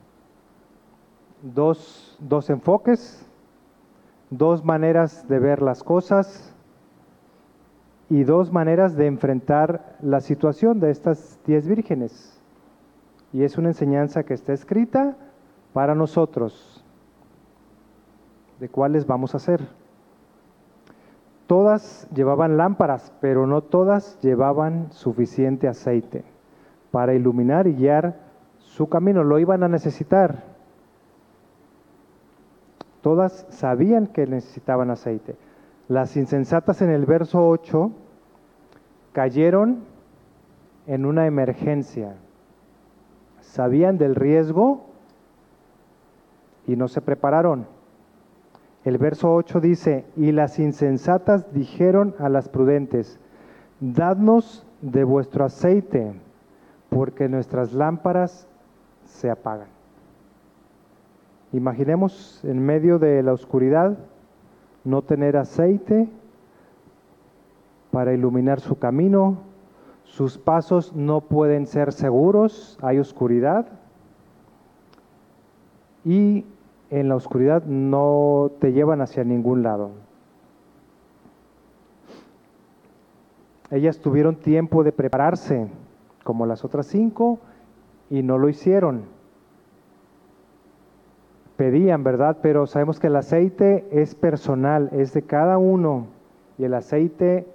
dos, 1.42 2.18
dos 2.20 2.50
enfoques, 2.50 3.26
dos 4.30 4.66
maneras 4.66 5.28
de 5.28 5.40
ver 5.40 5.62
las 5.62 5.84
cosas 5.84 6.54
y 8.10 8.24
dos 8.24 8.52
maneras 8.52 8.96
de 8.96 9.06
enfrentar 9.08 9.98
la 10.02 10.20
situación 10.20 10.80
de 10.80 10.90
estas 10.90 11.40
diez 11.46 11.68
vírgenes 11.68 12.41
y 13.34 13.44
es 13.44 13.58
una 13.58 13.70
enseñanza 13.70 14.24
que 14.24 14.34
está 14.34 14.54
escrita 14.54 15.16
para 15.74 15.96
nosotros, 15.96 16.84
de 18.60 18.70
cuáles 18.70 19.08
vamos 19.08 19.34
a 19.34 19.38
hacer. 19.38 19.62
Todas 21.48 22.08
llevaban 22.14 22.58
lámparas, 22.58 23.12
pero 23.22 23.48
no 23.48 23.62
todas 23.62 24.20
llevaban 24.22 24.92
suficiente 24.92 25.68
aceite 25.68 26.24
para 26.92 27.14
iluminar 27.14 27.68
y 27.68 27.74
guiar 27.74 28.20
su 28.60 28.88
camino. 28.88 29.24
Lo 29.24 29.40
iban 29.40 29.64
a 29.64 29.68
necesitar. 29.68 30.44
Todas 33.02 33.46
sabían 33.50 34.08
que 34.08 34.28
necesitaban 34.28 34.92
aceite. 34.92 35.36
Las 35.88 36.16
insensatas 36.16 36.82
en 36.82 36.90
el 36.90 37.06
verso 37.06 37.46
8 37.48 37.92
cayeron 39.12 39.84
en 40.88 41.06
una 41.06 41.28
emergencia 41.28 42.16
sabían 43.52 43.98
del 43.98 44.16
riesgo 44.16 44.86
y 46.68 46.78
no 46.78 46.88
se 46.88 47.02
prepararon. 47.02 47.68
El 48.86 48.98
verso 48.98 49.34
8 49.34 49.60
dice, 49.60 50.06
y 50.16 50.32
las 50.32 50.58
insensatas 50.58 51.54
dijeron 51.54 52.16
a 52.18 52.30
las 52.30 52.48
prudentes, 52.48 53.20
dadnos 53.82 54.66
de 54.82 55.04
vuestro 55.04 55.44
aceite, 55.44 56.14
porque 56.90 57.28
nuestras 57.28 57.74
lámparas 57.74 58.48
se 59.06 59.30
apagan. 59.30 59.68
Imaginemos 61.52 62.40
en 62.46 62.66
medio 62.66 63.00
de 63.00 63.22
la 63.22 63.34
oscuridad 63.34 63.98
no 64.86 65.02
tener 65.02 65.36
aceite 65.36 66.08
para 67.92 68.14
iluminar 68.14 68.62
su 68.62 68.80
camino, 68.80 69.51
sus 70.12 70.38
pasos 70.38 70.94
no 70.94 71.22
pueden 71.22 71.66
ser 71.66 71.94
seguros, 71.94 72.78
hay 72.82 73.00
oscuridad 73.00 73.66
y 76.04 76.44
en 76.90 77.08
la 77.08 77.16
oscuridad 77.16 77.64
no 77.64 78.52
te 78.60 78.74
llevan 78.74 79.00
hacia 79.00 79.24
ningún 79.24 79.64
lado. 79.64 79.92
Ellas 83.70 84.00
tuvieron 84.00 84.36
tiempo 84.36 84.84
de 84.84 84.92
prepararse, 84.92 85.70
como 86.26 86.46
las 86.46 86.66
otras 86.66 86.88
cinco, 86.88 87.40
y 88.10 88.22
no 88.22 88.38
lo 88.38 88.50
hicieron. 88.50 89.04
Pedían, 91.56 92.04
¿verdad? 92.04 92.40
Pero 92.42 92.68
sabemos 92.68 93.00
que 93.00 93.08
el 93.08 93.16
aceite 93.16 93.88
es 93.92 94.14
personal, 94.14 94.90
es 94.92 95.14
de 95.14 95.22
cada 95.22 95.58
uno, 95.58 96.08
y 96.58 96.66
el 96.66 96.74
aceite 96.74 97.48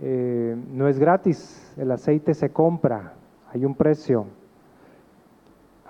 eh, 0.00 0.56
no 0.72 0.88
es 0.88 0.98
gratis, 0.98 1.74
el 1.76 1.90
aceite 1.90 2.34
se 2.34 2.50
compra, 2.50 3.14
hay 3.52 3.64
un 3.64 3.74
precio. 3.74 4.26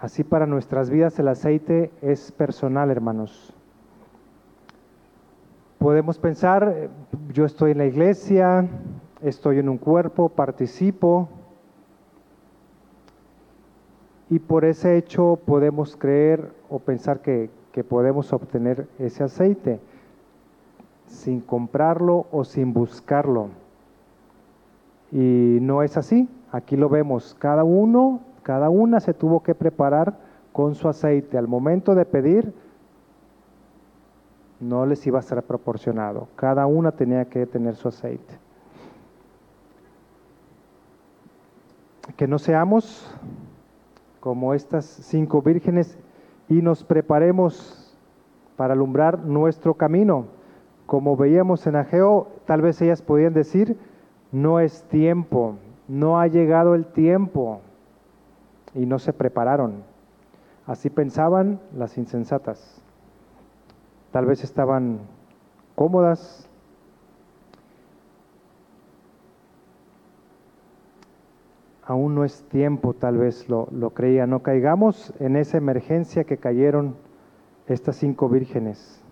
Así 0.00 0.24
para 0.24 0.46
nuestras 0.46 0.90
vidas 0.90 1.18
el 1.18 1.28
aceite 1.28 1.90
es 2.00 2.32
personal, 2.32 2.90
hermanos. 2.90 3.52
Podemos 5.78 6.18
pensar, 6.18 6.88
yo 7.32 7.44
estoy 7.44 7.72
en 7.72 7.78
la 7.78 7.86
iglesia, 7.86 8.66
estoy 9.22 9.58
en 9.58 9.68
un 9.68 9.78
cuerpo, 9.78 10.28
participo, 10.28 11.28
y 14.30 14.38
por 14.38 14.64
ese 14.64 14.96
hecho 14.96 15.38
podemos 15.44 15.96
creer 15.96 16.52
o 16.68 16.78
pensar 16.78 17.20
que 17.20 17.50
podemos 17.88 18.32
obtener 18.32 18.88
ese 18.98 19.22
aceite 19.22 19.80
sin 21.06 21.40
comprarlo 21.40 22.26
o 22.30 22.44
sin 22.44 22.72
buscarlo. 22.72 23.48
Y 25.12 25.58
no 25.60 25.82
es 25.82 25.96
así. 25.96 26.28
Aquí 26.52 26.76
lo 26.76 26.88
vemos. 26.88 27.36
Cada 27.38 27.64
uno, 27.64 28.20
cada 28.42 28.70
una 28.70 29.00
se 29.00 29.14
tuvo 29.14 29.42
que 29.42 29.54
preparar 29.54 30.18
con 30.52 30.74
su 30.74 30.88
aceite. 30.88 31.38
Al 31.38 31.48
momento 31.48 31.94
de 31.94 32.04
pedir, 32.04 32.52
no 34.60 34.86
les 34.86 35.06
iba 35.06 35.18
a 35.18 35.22
ser 35.22 35.42
proporcionado. 35.42 36.28
Cada 36.36 36.66
una 36.66 36.92
tenía 36.92 37.26
que 37.26 37.46
tener 37.46 37.76
su 37.76 37.88
aceite. 37.88 38.38
Que 42.16 42.26
no 42.26 42.38
seamos 42.38 43.14
como 44.20 44.54
estas 44.54 44.84
cinco 44.84 45.42
vírgenes 45.42 45.96
y 46.48 46.62
nos 46.62 46.82
preparemos 46.82 47.96
para 48.56 48.74
alumbrar 48.74 49.20
nuestro 49.20 49.74
camino. 49.74 50.26
Como 50.86 51.16
veíamos 51.16 51.66
en 51.66 51.76
Ageo, 51.76 52.28
tal 52.46 52.62
vez 52.62 52.80
ellas 52.82 53.02
podían 53.02 53.34
decir, 53.34 53.78
no 54.32 54.60
es 54.60 54.82
tiempo, 54.84 55.56
no 55.86 56.20
ha 56.20 56.26
llegado 56.26 56.74
el 56.74 56.86
tiempo 56.86 57.60
y 58.74 58.86
no 58.86 58.98
se 58.98 59.12
prepararon. 59.12 59.82
Así 60.66 60.90
pensaban 60.90 61.60
las 61.74 61.96
insensatas. 61.96 62.82
Tal 64.12 64.26
vez 64.26 64.44
estaban 64.44 65.00
cómodas. 65.74 66.48
Aún 71.84 72.14
no 72.14 72.24
es 72.24 72.42
tiempo, 72.50 72.92
tal 72.92 73.16
vez 73.16 73.48
lo, 73.48 73.68
lo 73.72 73.90
creía. 73.90 74.26
No 74.26 74.40
caigamos 74.40 75.14
en 75.20 75.36
esa 75.36 75.56
emergencia 75.56 76.24
que 76.24 76.36
cayeron 76.36 76.96
estas 77.66 77.96
cinco 77.96 78.28
vírgenes 78.28 79.02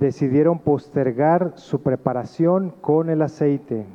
decidieron 0.00 0.58
postergar 0.58 1.52
su 1.54 1.82
preparación 1.82 2.70
con 2.80 3.08
el 3.10 3.22
aceite. 3.22 3.86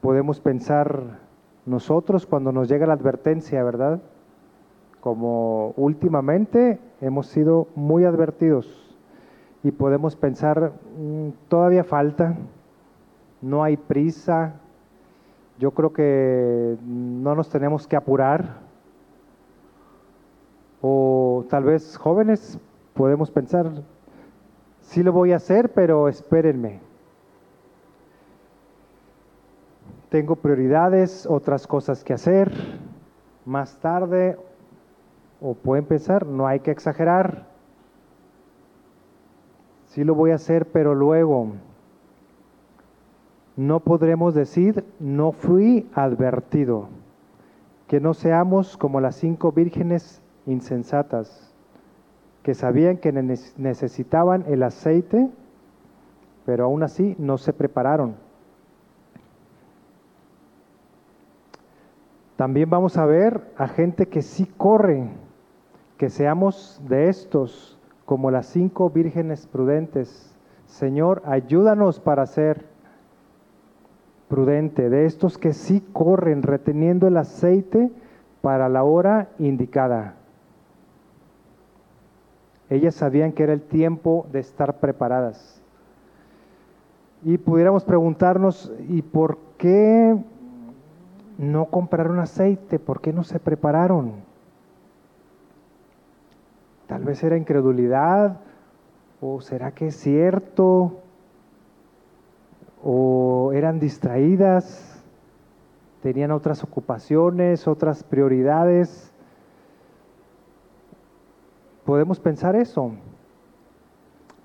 Podemos 0.00 0.40
pensar 0.40 1.20
nosotros 1.64 2.26
cuando 2.26 2.50
nos 2.50 2.68
llega 2.68 2.86
la 2.86 2.94
advertencia, 2.94 3.62
¿verdad? 3.62 4.00
como 5.00 5.72
últimamente 5.76 6.78
hemos 7.00 7.26
sido 7.26 7.68
muy 7.74 8.04
advertidos 8.04 8.96
y 9.62 9.70
podemos 9.70 10.16
pensar, 10.16 10.72
mm, 10.98 11.28
todavía 11.48 11.84
falta, 11.84 12.36
no 13.42 13.62
hay 13.62 13.76
prisa, 13.76 14.54
yo 15.58 15.72
creo 15.72 15.92
que 15.92 16.76
no 16.86 17.34
nos 17.34 17.50
tenemos 17.50 17.86
que 17.86 17.96
apurar. 17.96 18.60
O 20.80 21.44
tal 21.50 21.64
vez 21.64 21.98
jóvenes 21.98 22.58
podemos 22.94 23.30
pensar, 23.30 23.70
sí 24.90 25.04
lo 25.04 25.12
voy 25.12 25.32
a 25.32 25.36
hacer, 25.36 25.72
pero 25.72 26.08
espérenme. 26.08 26.80
Tengo 30.08 30.34
prioridades, 30.34 31.26
otras 31.26 31.68
cosas 31.68 32.02
que 32.02 32.12
hacer. 32.12 32.50
Más 33.46 33.78
tarde, 33.78 34.36
o 35.40 35.54
pueden 35.54 35.84
pensar, 35.84 36.26
no 36.26 36.48
hay 36.48 36.58
que 36.58 36.72
exagerar. 36.72 37.46
Sí 39.86 40.02
lo 40.02 40.16
voy 40.16 40.32
a 40.32 40.34
hacer, 40.36 40.66
pero 40.66 40.92
luego 40.96 41.52
no 43.56 43.78
podremos 43.78 44.34
decir, 44.34 44.84
no 44.98 45.30
fui 45.30 45.88
advertido. 45.94 46.88
Que 47.86 48.00
no 48.00 48.12
seamos 48.12 48.76
como 48.76 49.00
las 49.00 49.14
cinco 49.14 49.52
vírgenes 49.52 50.20
insensatas, 50.46 51.49
que 52.42 52.54
sabían 52.54 52.96
que 52.96 53.12
necesitaban 53.12 54.44
el 54.48 54.62
aceite, 54.62 55.28
pero 56.46 56.64
aún 56.64 56.82
así 56.82 57.14
no 57.18 57.38
se 57.38 57.52
prepararon. 57.52 58.14
También 62.36 62.70
vamos 62.70 62.96
a 62.96 63.04
ver 63.04 63.52
a 63.58 63.68
gente 63.68 64.06
que 64.06 64.22
sí 64.22 64.46
corre, 64.56 65.10
que 65.98 66.08
seamos 66.08 66.80
de 66.88 67.10
estos, 67.10 67.78
como 68.06 68.30
las 68.30 68.46
cinco 68.46 68.88
vírgenes 68.88 69.46
prudentes. 69.46 70.34
Señor, 70.64 71.22
ayúdanos 71.26 72.00
para 72.00 72.24
ser 72.24 72.64
prudente, 74.28 74.88
de 74.88 75.04
estos 75.04 75.36
que 75.36 75.52
sí 75.52 75.84
corren 75.92 76.42
reteniendo 76.42 77.08
el 77.08 77.18
aceite 77.18 77.90
para 78.40 78.70
la 78.70 78.84
hora 78.84 79.28
indicada. 79.38 80.14
Ellas 82.70 82.94
sabían 82.94 83.32
que 83.32 83.42
era 83.42 83.52
el 83.52 83.62
tiempo 83.62 84.26
de 84.32 84.38
estar 84.38 84.78
preparadas. 84.78 85.60
Y 87.24 87.36
pudiéramos 87.36 87.84
preguntarnos, 87.84 88.72
¿y 88.88 89.02
por 89.02 89.38
qué 89.58 90.16
no 91.36 91.66
compraron 91.66 92.20
aceite? 92.20 92.78
¿Por 92.78 93.00
qué 93.00 93.12
no 93.12 93.24
se 93.24 93.40
prepararon? 93.40 94.12
Tal 96.86 97.02
vez 97.04 97.22
era 97.22 97.36
incredulidad, 97.36 98.40
o 99.20 99.40
será 99.40 99.72
que 99.72 99.88
es 99.88 99.96
cierto, 99.96 101.00
o 102.82 103.52
eran 103.52 103.78
distraídas, 103.78 105.02
tenían 106.02 106.30
otras 106.30 106.64
ocupaciones, 106.64 107.68
otras 107.68 108.02
prioridades. 108.02 109.09
Podemos 111.90 112.20
pensar 112.20 112.54
eso. 112.54 112.92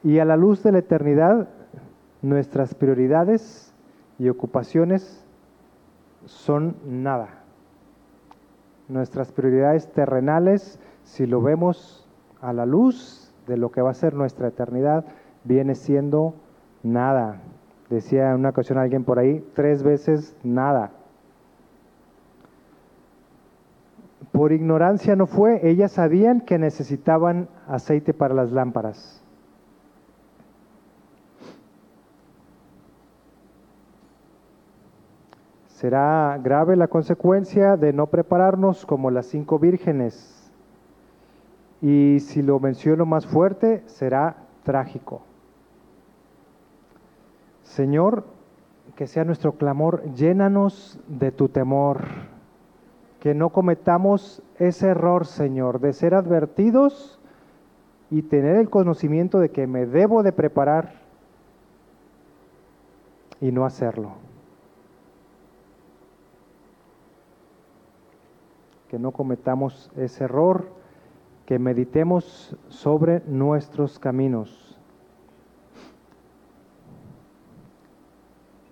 Y 0.04 0.18
a 0.18 0.26
la 0.26 0.36
luz 0.36 0.64
de 0.64 0.72
la 0.72 0.80
eternidad, 0.80 1.48
nuestras 2.24 2.74
prioridades 2.74 3.72
y 4.18 4.30
ocupaciones 4.30 5.24
son 6.26 6.76
nada. 6.88 7.44
Nuestras 8.88 9.32
prioridades 9.32 9.92
terrenales, 9.92 10.80
si 11.04 11.28
lo 11.28 11.40
vemos 11.40 12.10
a 12.42 12.52
la 12.52 12.66
luz 12.66 13.32
de 13.46 13.58
lo 13.58 13.70
que 13.70 13.84
va 13.84 13.92
a 13.92 13.94
ser 13.94 14.16
nuestra 14.16 14.48
eternidad, 14.48 15.06
viene 15.44 15.76
siendo 15.76 16.34
nada. 16.82 17.44
Decía 17.92 18.32
en 18.32 18.38
una 18.38 18.50
ocasión 18.50 18.80
alguien 18.80 19.04
por 19.04 19.20
ahí, 19.20 19.48
tres 19.54 19.84
veces 19.84 20.36
nada. 20.42 20.94
Por 24.36 24.52
ignorancia 24.52 25.16
no 25.16 25.28
fue, 25.28 25.66
ellas 25.66 25.94
sabían 25.94 26.42
que 26.42 26.58
necesitaban 26.58 27.48
aceite 27.70 28.14
para 28.14 28.34
las 28.34 28.52
lámparas. 28.52 29.24
Será 35.68 36.38
grave 36.44 36.76
la 36.76 36.90
consecuencia 36.90 37.78
de 37.78 37.94
no 37.94 38.08
prepararnos 38.08 38.86
como 38.86 39.10
las 39.10 39.28
cinco 39.28 39.58
vírgenes. 39.58 40.52
Y 41.82 42.20
si 42.20 42.42
lo 42.42 42.60
menciono 42.60 43.06
más 43.06 43.26
fuerte, 43.26 43.84
será 43.86 44.36
trágico. 44.64 45.22
Señor, 47.64 48.26
que 48.98 49.08
sea 49.08 49.24
nuestro 49.24 49.54
clamor, 49.54 50.04
llénanos 50.14 51.00
de 51.08 51.32
tu 51.32 51.48
temor, 51.48 52.35
que 53.26 53.34
no 53.34 53.50
cometamos 53.50 54.44
ese 54.60 54.90
error, 54.90 55.26
Señor, 55.26 55.80
de 55.80 55.94
ser 55.94 56.14
advertidos 56.14 57.20
y 58.12 58.22
tener 58.22 58.56
el 58.58 58.70
conocimiento 58.70 59.40
de 59.40 59.50
que 59.50 59.66
me 59.66 59.88
debo 59.88 60.22
de 60.22 60.32
preparar 60.32 61.02
y 63.42 63.52
no 63.52 63.66
hacerlo. 63.66 64.12
Que 68.90 69.00
no 69.00 69.10
cometamos 69.10 69.92
ese 69.98 70.26
error, 70.26 70.68
que 71.48 71.58
meditemos 71.58 72.56
sobre 72.70 73.24
nuestros 73.26 73.98
caminos 73.98 74.78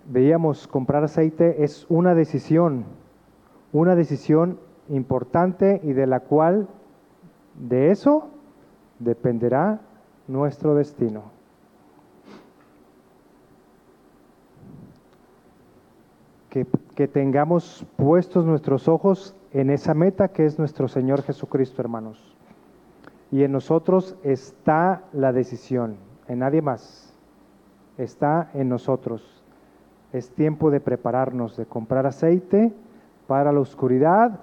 veíamos 0.06 0.68
comprar 0.68 1.04
aceite 1.06 1.64
es 1.64 1.86
una 1.90 2.14
decisión, 2.14 2.86
una 3.74 3.96
decisión 3.96 4.60
importante 4.88 5.82
y 5.84 5.94
de 5.94 6.08
la 6.08 6.22
cual 6.22 6.68
de 7.56 7.92
eso 7.92 8.30
dependerá 9.00 9.82
nuestro 10.28 10.76
destino. 10.76 11.24
Que, 16.50 16.68
que, 16.96 17.08
tengamos 17.08 17.86
puestos 17.96 18.46
nuestros 18.46 18.88
ojos 18.88 19.36
en 19.52 19.72
esa 19.72 19.96
meta 19.96 20.28
que 20.28 20.46
es 20.46 20.60
nuestro 20.60 20.88
Señor 20.88 21.24
Jesucristo, 21.24 21.82
hermanos. 21.82 22.38
Y 23.32 23.44
en 23.44 23.52
nosotros 23.52 24.16
está 24.24 25.02
la 25.14 25.34
decisión, 25.34 25.98
en 26.28 26.40
nadie 26.40 26.62
más. 26.62 27.12
Está 27.98 28.52
en 28.54 28.70
nosotros 28.70 29.44
es 30.14 30.30
tiempo 30.30 30.70
de 30.70 30.80
prepararnos, 30.80 31.58
de 31.58 31.66
comprar 31.66 32.06
aceite 32.06 32.72
para 33.28 33.52
la 33.52 33.60
oscuridad 33.60 34.40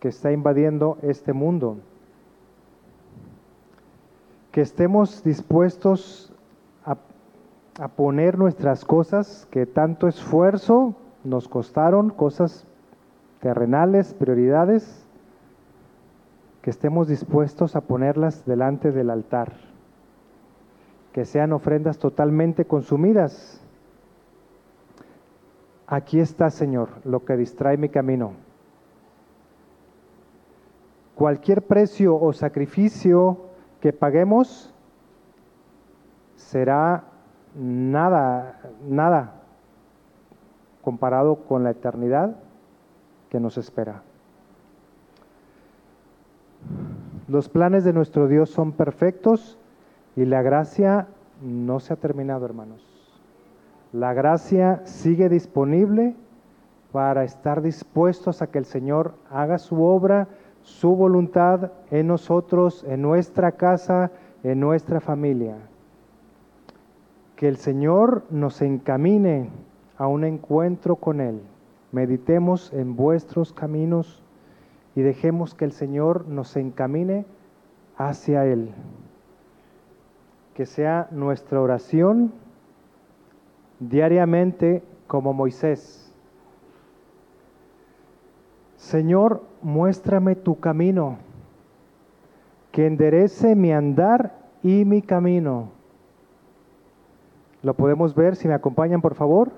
que 0.00 0.08
está 0.08 0.32
invadiendo 0.32 0.98
este 1.02 1.32
mundo. 1.32 1.78
Que 4.50 4.62
estemos 4.62 5.22
dispuestos 5.22 6.32
a, 6.84 6.96
poner 7.88 8.36
nuestras 8.36 8.84
cosas 8.84 9.46
que 9.50 9.64
tanto 9.64 10.08
esfuerzo 10.08 10.94
nos 11.24 11.48
costaron, 11.48 12.10
cosas 12.10 12.66
terrenales, 13.40 14.12
prioridades, 14.12 15.06
que 16.62 16.70
estemos 16.70 17.08
dispuestos 17.08 17.76
a 17.76 17.80
ponerlas 17.80 18.44
delante 18.44 18.92
del 18.92 19.10
altar. 19.10 19.52
Que 21.12 21.24
sean 21.24 21.52
ofrendas 21.52 21.98
totalmente 21.98 22.66
consumidas 22.66 23.59
Aquí 25.90 26.20
está, 26.20 26.50
Señor, 26.50 26.88
lo 27.04 27.24
que 27.24 27.36
distrae 27.36 27.76
mi 27.76 27.88
camino. 27.88 28.34
Cualquier 31.16 31.62
precio 31.62 32.14
o 32.14 32.32
sacrificio 32.32 33.46
que 33.80 33.92
paguemos 33.92 34.72
será 36.36 37.02
nada, 37.56 38.60
nada 38.88 39.42
comparado 40.82 41.44
con 41.48 41.64
la 41.64 41.70
eternidad 41.70 42.36
que 43.28 43.40
nos 43.40 43.58
espera. 43.58 44.02
Los 47.26 47.48
planes 47.48 47.82
de 47.82 47.92
nuestro 47.92 48.28
Dios 48.28 48.50
son 48.50 48.70
perfectos 48.72 49.58
y 50.14 50.24
la 50.24 50.42
gracia 50.42 51.08
no 51.42 51.80
se 51.80 51.94
ha 51.94 51.96
terminado, 51.96 52.44
hermanos. 52.46 52.89
La 53.92 54.14
gracia 54.14 54.82
sigue 54.84 55.28
disponible 55.28 56.14
para 56.92 57.24
estar 57.24 57.60
dispuestos 57.60 58.40
a 58.40 58.46
que 58.46 58.58
el 58.58 58.64
Señor 58.64 59.14
haga 59.30 59.58
su 59.58 59.82
obra, 59.82 60.28
su 60.62 60.94
voluntad 60.94 61.72
en 61.90 62.06
nosotros, 62.06 62.84
en 62.86 63.02
nuestra 63.02 63.52
casa, 63.52 64.12
en 64.44 64.60
nuestra 64.60 65.00
familia. 65.00 65.56
Que 67.34 67.48
el 67.48 67.56
Señor 67.56 68.24
nos 68.30 68.62
encamine 68.62 69.50
a 69.98 70.06
un 70.06 70.22
encuentro 70.22 70.96
con 70.96 71.20
Él. 71.20 71.40
Meditemos 71.90 72.72
en 72.72 72.94
vuestros 72.94 73.52
caminos 73.52 74.22
y 74.94 75.02
dejemos 75.02 75.54
que 75.54 75.64
el 75.64 75.72
Señor 75.72 76.28
nos 76.28 76.56
encamine 76.56 77.24
hacia 77.96 78.46
Él. 78.46 78.70
Que 80.54 80.64
sea 80.64 81.08
nuestra 81.10 81.60
oración 81.60 82.32
diariamente 83.80 84.82
como 85.06 85.32
Moisés. 85.32 86.14
Señor, 88.76 89.42
muéstrame 89.62 90.36
tu 90.36 90.60
camino, 90.60 91.18
que 92.72 92.86
enderece 92.86 93.56
mi 93.56 93.72
andar 93.72 94.38
y 94.62 94.84
mi 94.84 95.02
camino. 95.02 95.70
Lo 97.62 97.74
podemos 97.74 98.14
ver, 98.14 98.36
si 98.36 98.48
me 98.48 98.54
acompañan 98.54 99.02
por 99.02 99.14
favor, 99.14 99.50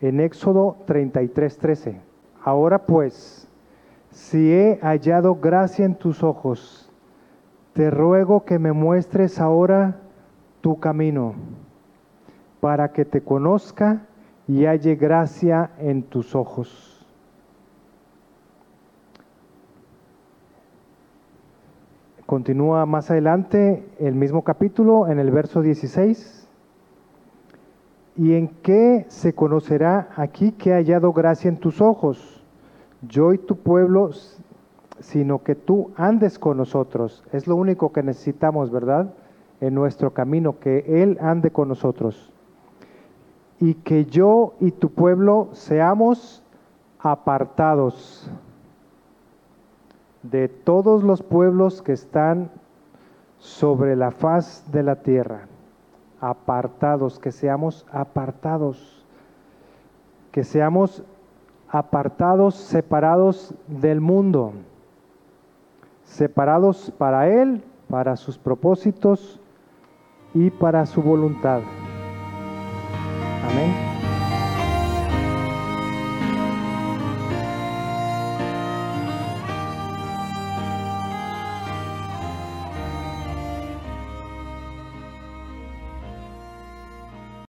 en 0.00 0.20
Éxodo 0.20 0.76
33, 0.86 1.58
13. 1.58 2.00
Ahora 2.42 2.84
pues, 2.84 3.48
si 4.10 4.52
he 4.52 4.78
hallado 4.82 5.36
gracia 5.36 5.86
en 5.86 5.94
tus 5.94 6.22
ojos, 6.22 6.92
te 7.72 7.90
ruego 7.90 8.44
que 8.44 8.58
me 8.58 8.72
muestres 8.72 9.40
ahora 9.40 9.96
tu 10.60 10.78
camino, 10.78 11.34
para 12.64 12.92
que 12.92 13.04
te 13.04 13.20
conozca 13.20 14.06
y 14.48 14.64
halle 14.64 14.94
gracia 14.94 15.72
en 15.76 16.02
tus 16.02 16.34
ojos. 16.34 17.06
Continúa 22.24 22.86
más 22.86 23.10
adelante 23.10 23.86
el 23.98 24.14
mismo 24.14 24.44
capítulo 24.44 25.08
en 25.08 25.18
el 25.18 25.30
verso 25.30 25.60
16. 25.60 26.48
¿Y 28.16 28.32
en 28.32 28.48
qué 28.62 29.04
se 29.08 29.34
conocerá 29.34 30.08
aquí 30.16 30.52
que 30.52 30.72
ha 30.72 30.76
hallado 30.76 31.12
gracia 31.12 31.50
en 31.50 31.58
tus 31.58 31.82
ojos? 31.82 32.42
Yo 33.02 33.34
y 33.34 33.38
tu 33.38 33.56
pueblo, 33.58 34.08
sino 35.00 35.42
que 35.42 35.54
tú 35.54 35.90
andes 35.96 36.38
con 36.38 36.56
nosotros. 36.56 37.24
Es 37.30 37.46
lo 37.46 37.56
único 37.56 37.92
que 37.92 38.02
necesitamos, 38.02 38.70
¿verdad? 38.70 39.12
En 39.60 39.74
nuestro 39.74 40.14
camino, 40.14 40.58
que 40.60 41.02
Él 41.02 41.18
ande 41.20 41.50
con 41.50 41.68
nosotros. 41.68 42.30
Y 43.64 43.76
que 43.76 44.04
yo 44.04 44.52
y 44.60 44.72
tu 44.72 44.90
pueblo 44.90 45.48
seamos 45.52 46.42
apartados 46.98 48.30
de 50.22 50.48
todos 50.48 51.02
los 51.02 51.22
pueblos 51.22 51.80
que 51.80 51.92
están 51.92 52.50
sobre 53.38 53.96
la 53.96 54.10
faz 54.10 54.70
de 54.70 54.82
la 54.82 54.96
tierra, 54.96 55.48
apartados, 56.20 57.18
que 57.18 57.32
seamos 57.32 57.86
apartados, 57.90 59.06
que 60.30 60.44
seamos 60.44 61.02
apartados, 61.70 62.56
separados 62.56 63.54
del 63.66 64.02
mundo, 64.02 64.52
separados 66.02 66.92
para 66.98 67.30
Él, 67.30 67.64
para 67.88 68.16
sus 68.16 68.36
propósitos 68.36 69.40
y 70.34 70.50
para 70.50 70.84
su 70.84 71.00
voluntad. 71.00 71.62
Amén. 73.48 73.93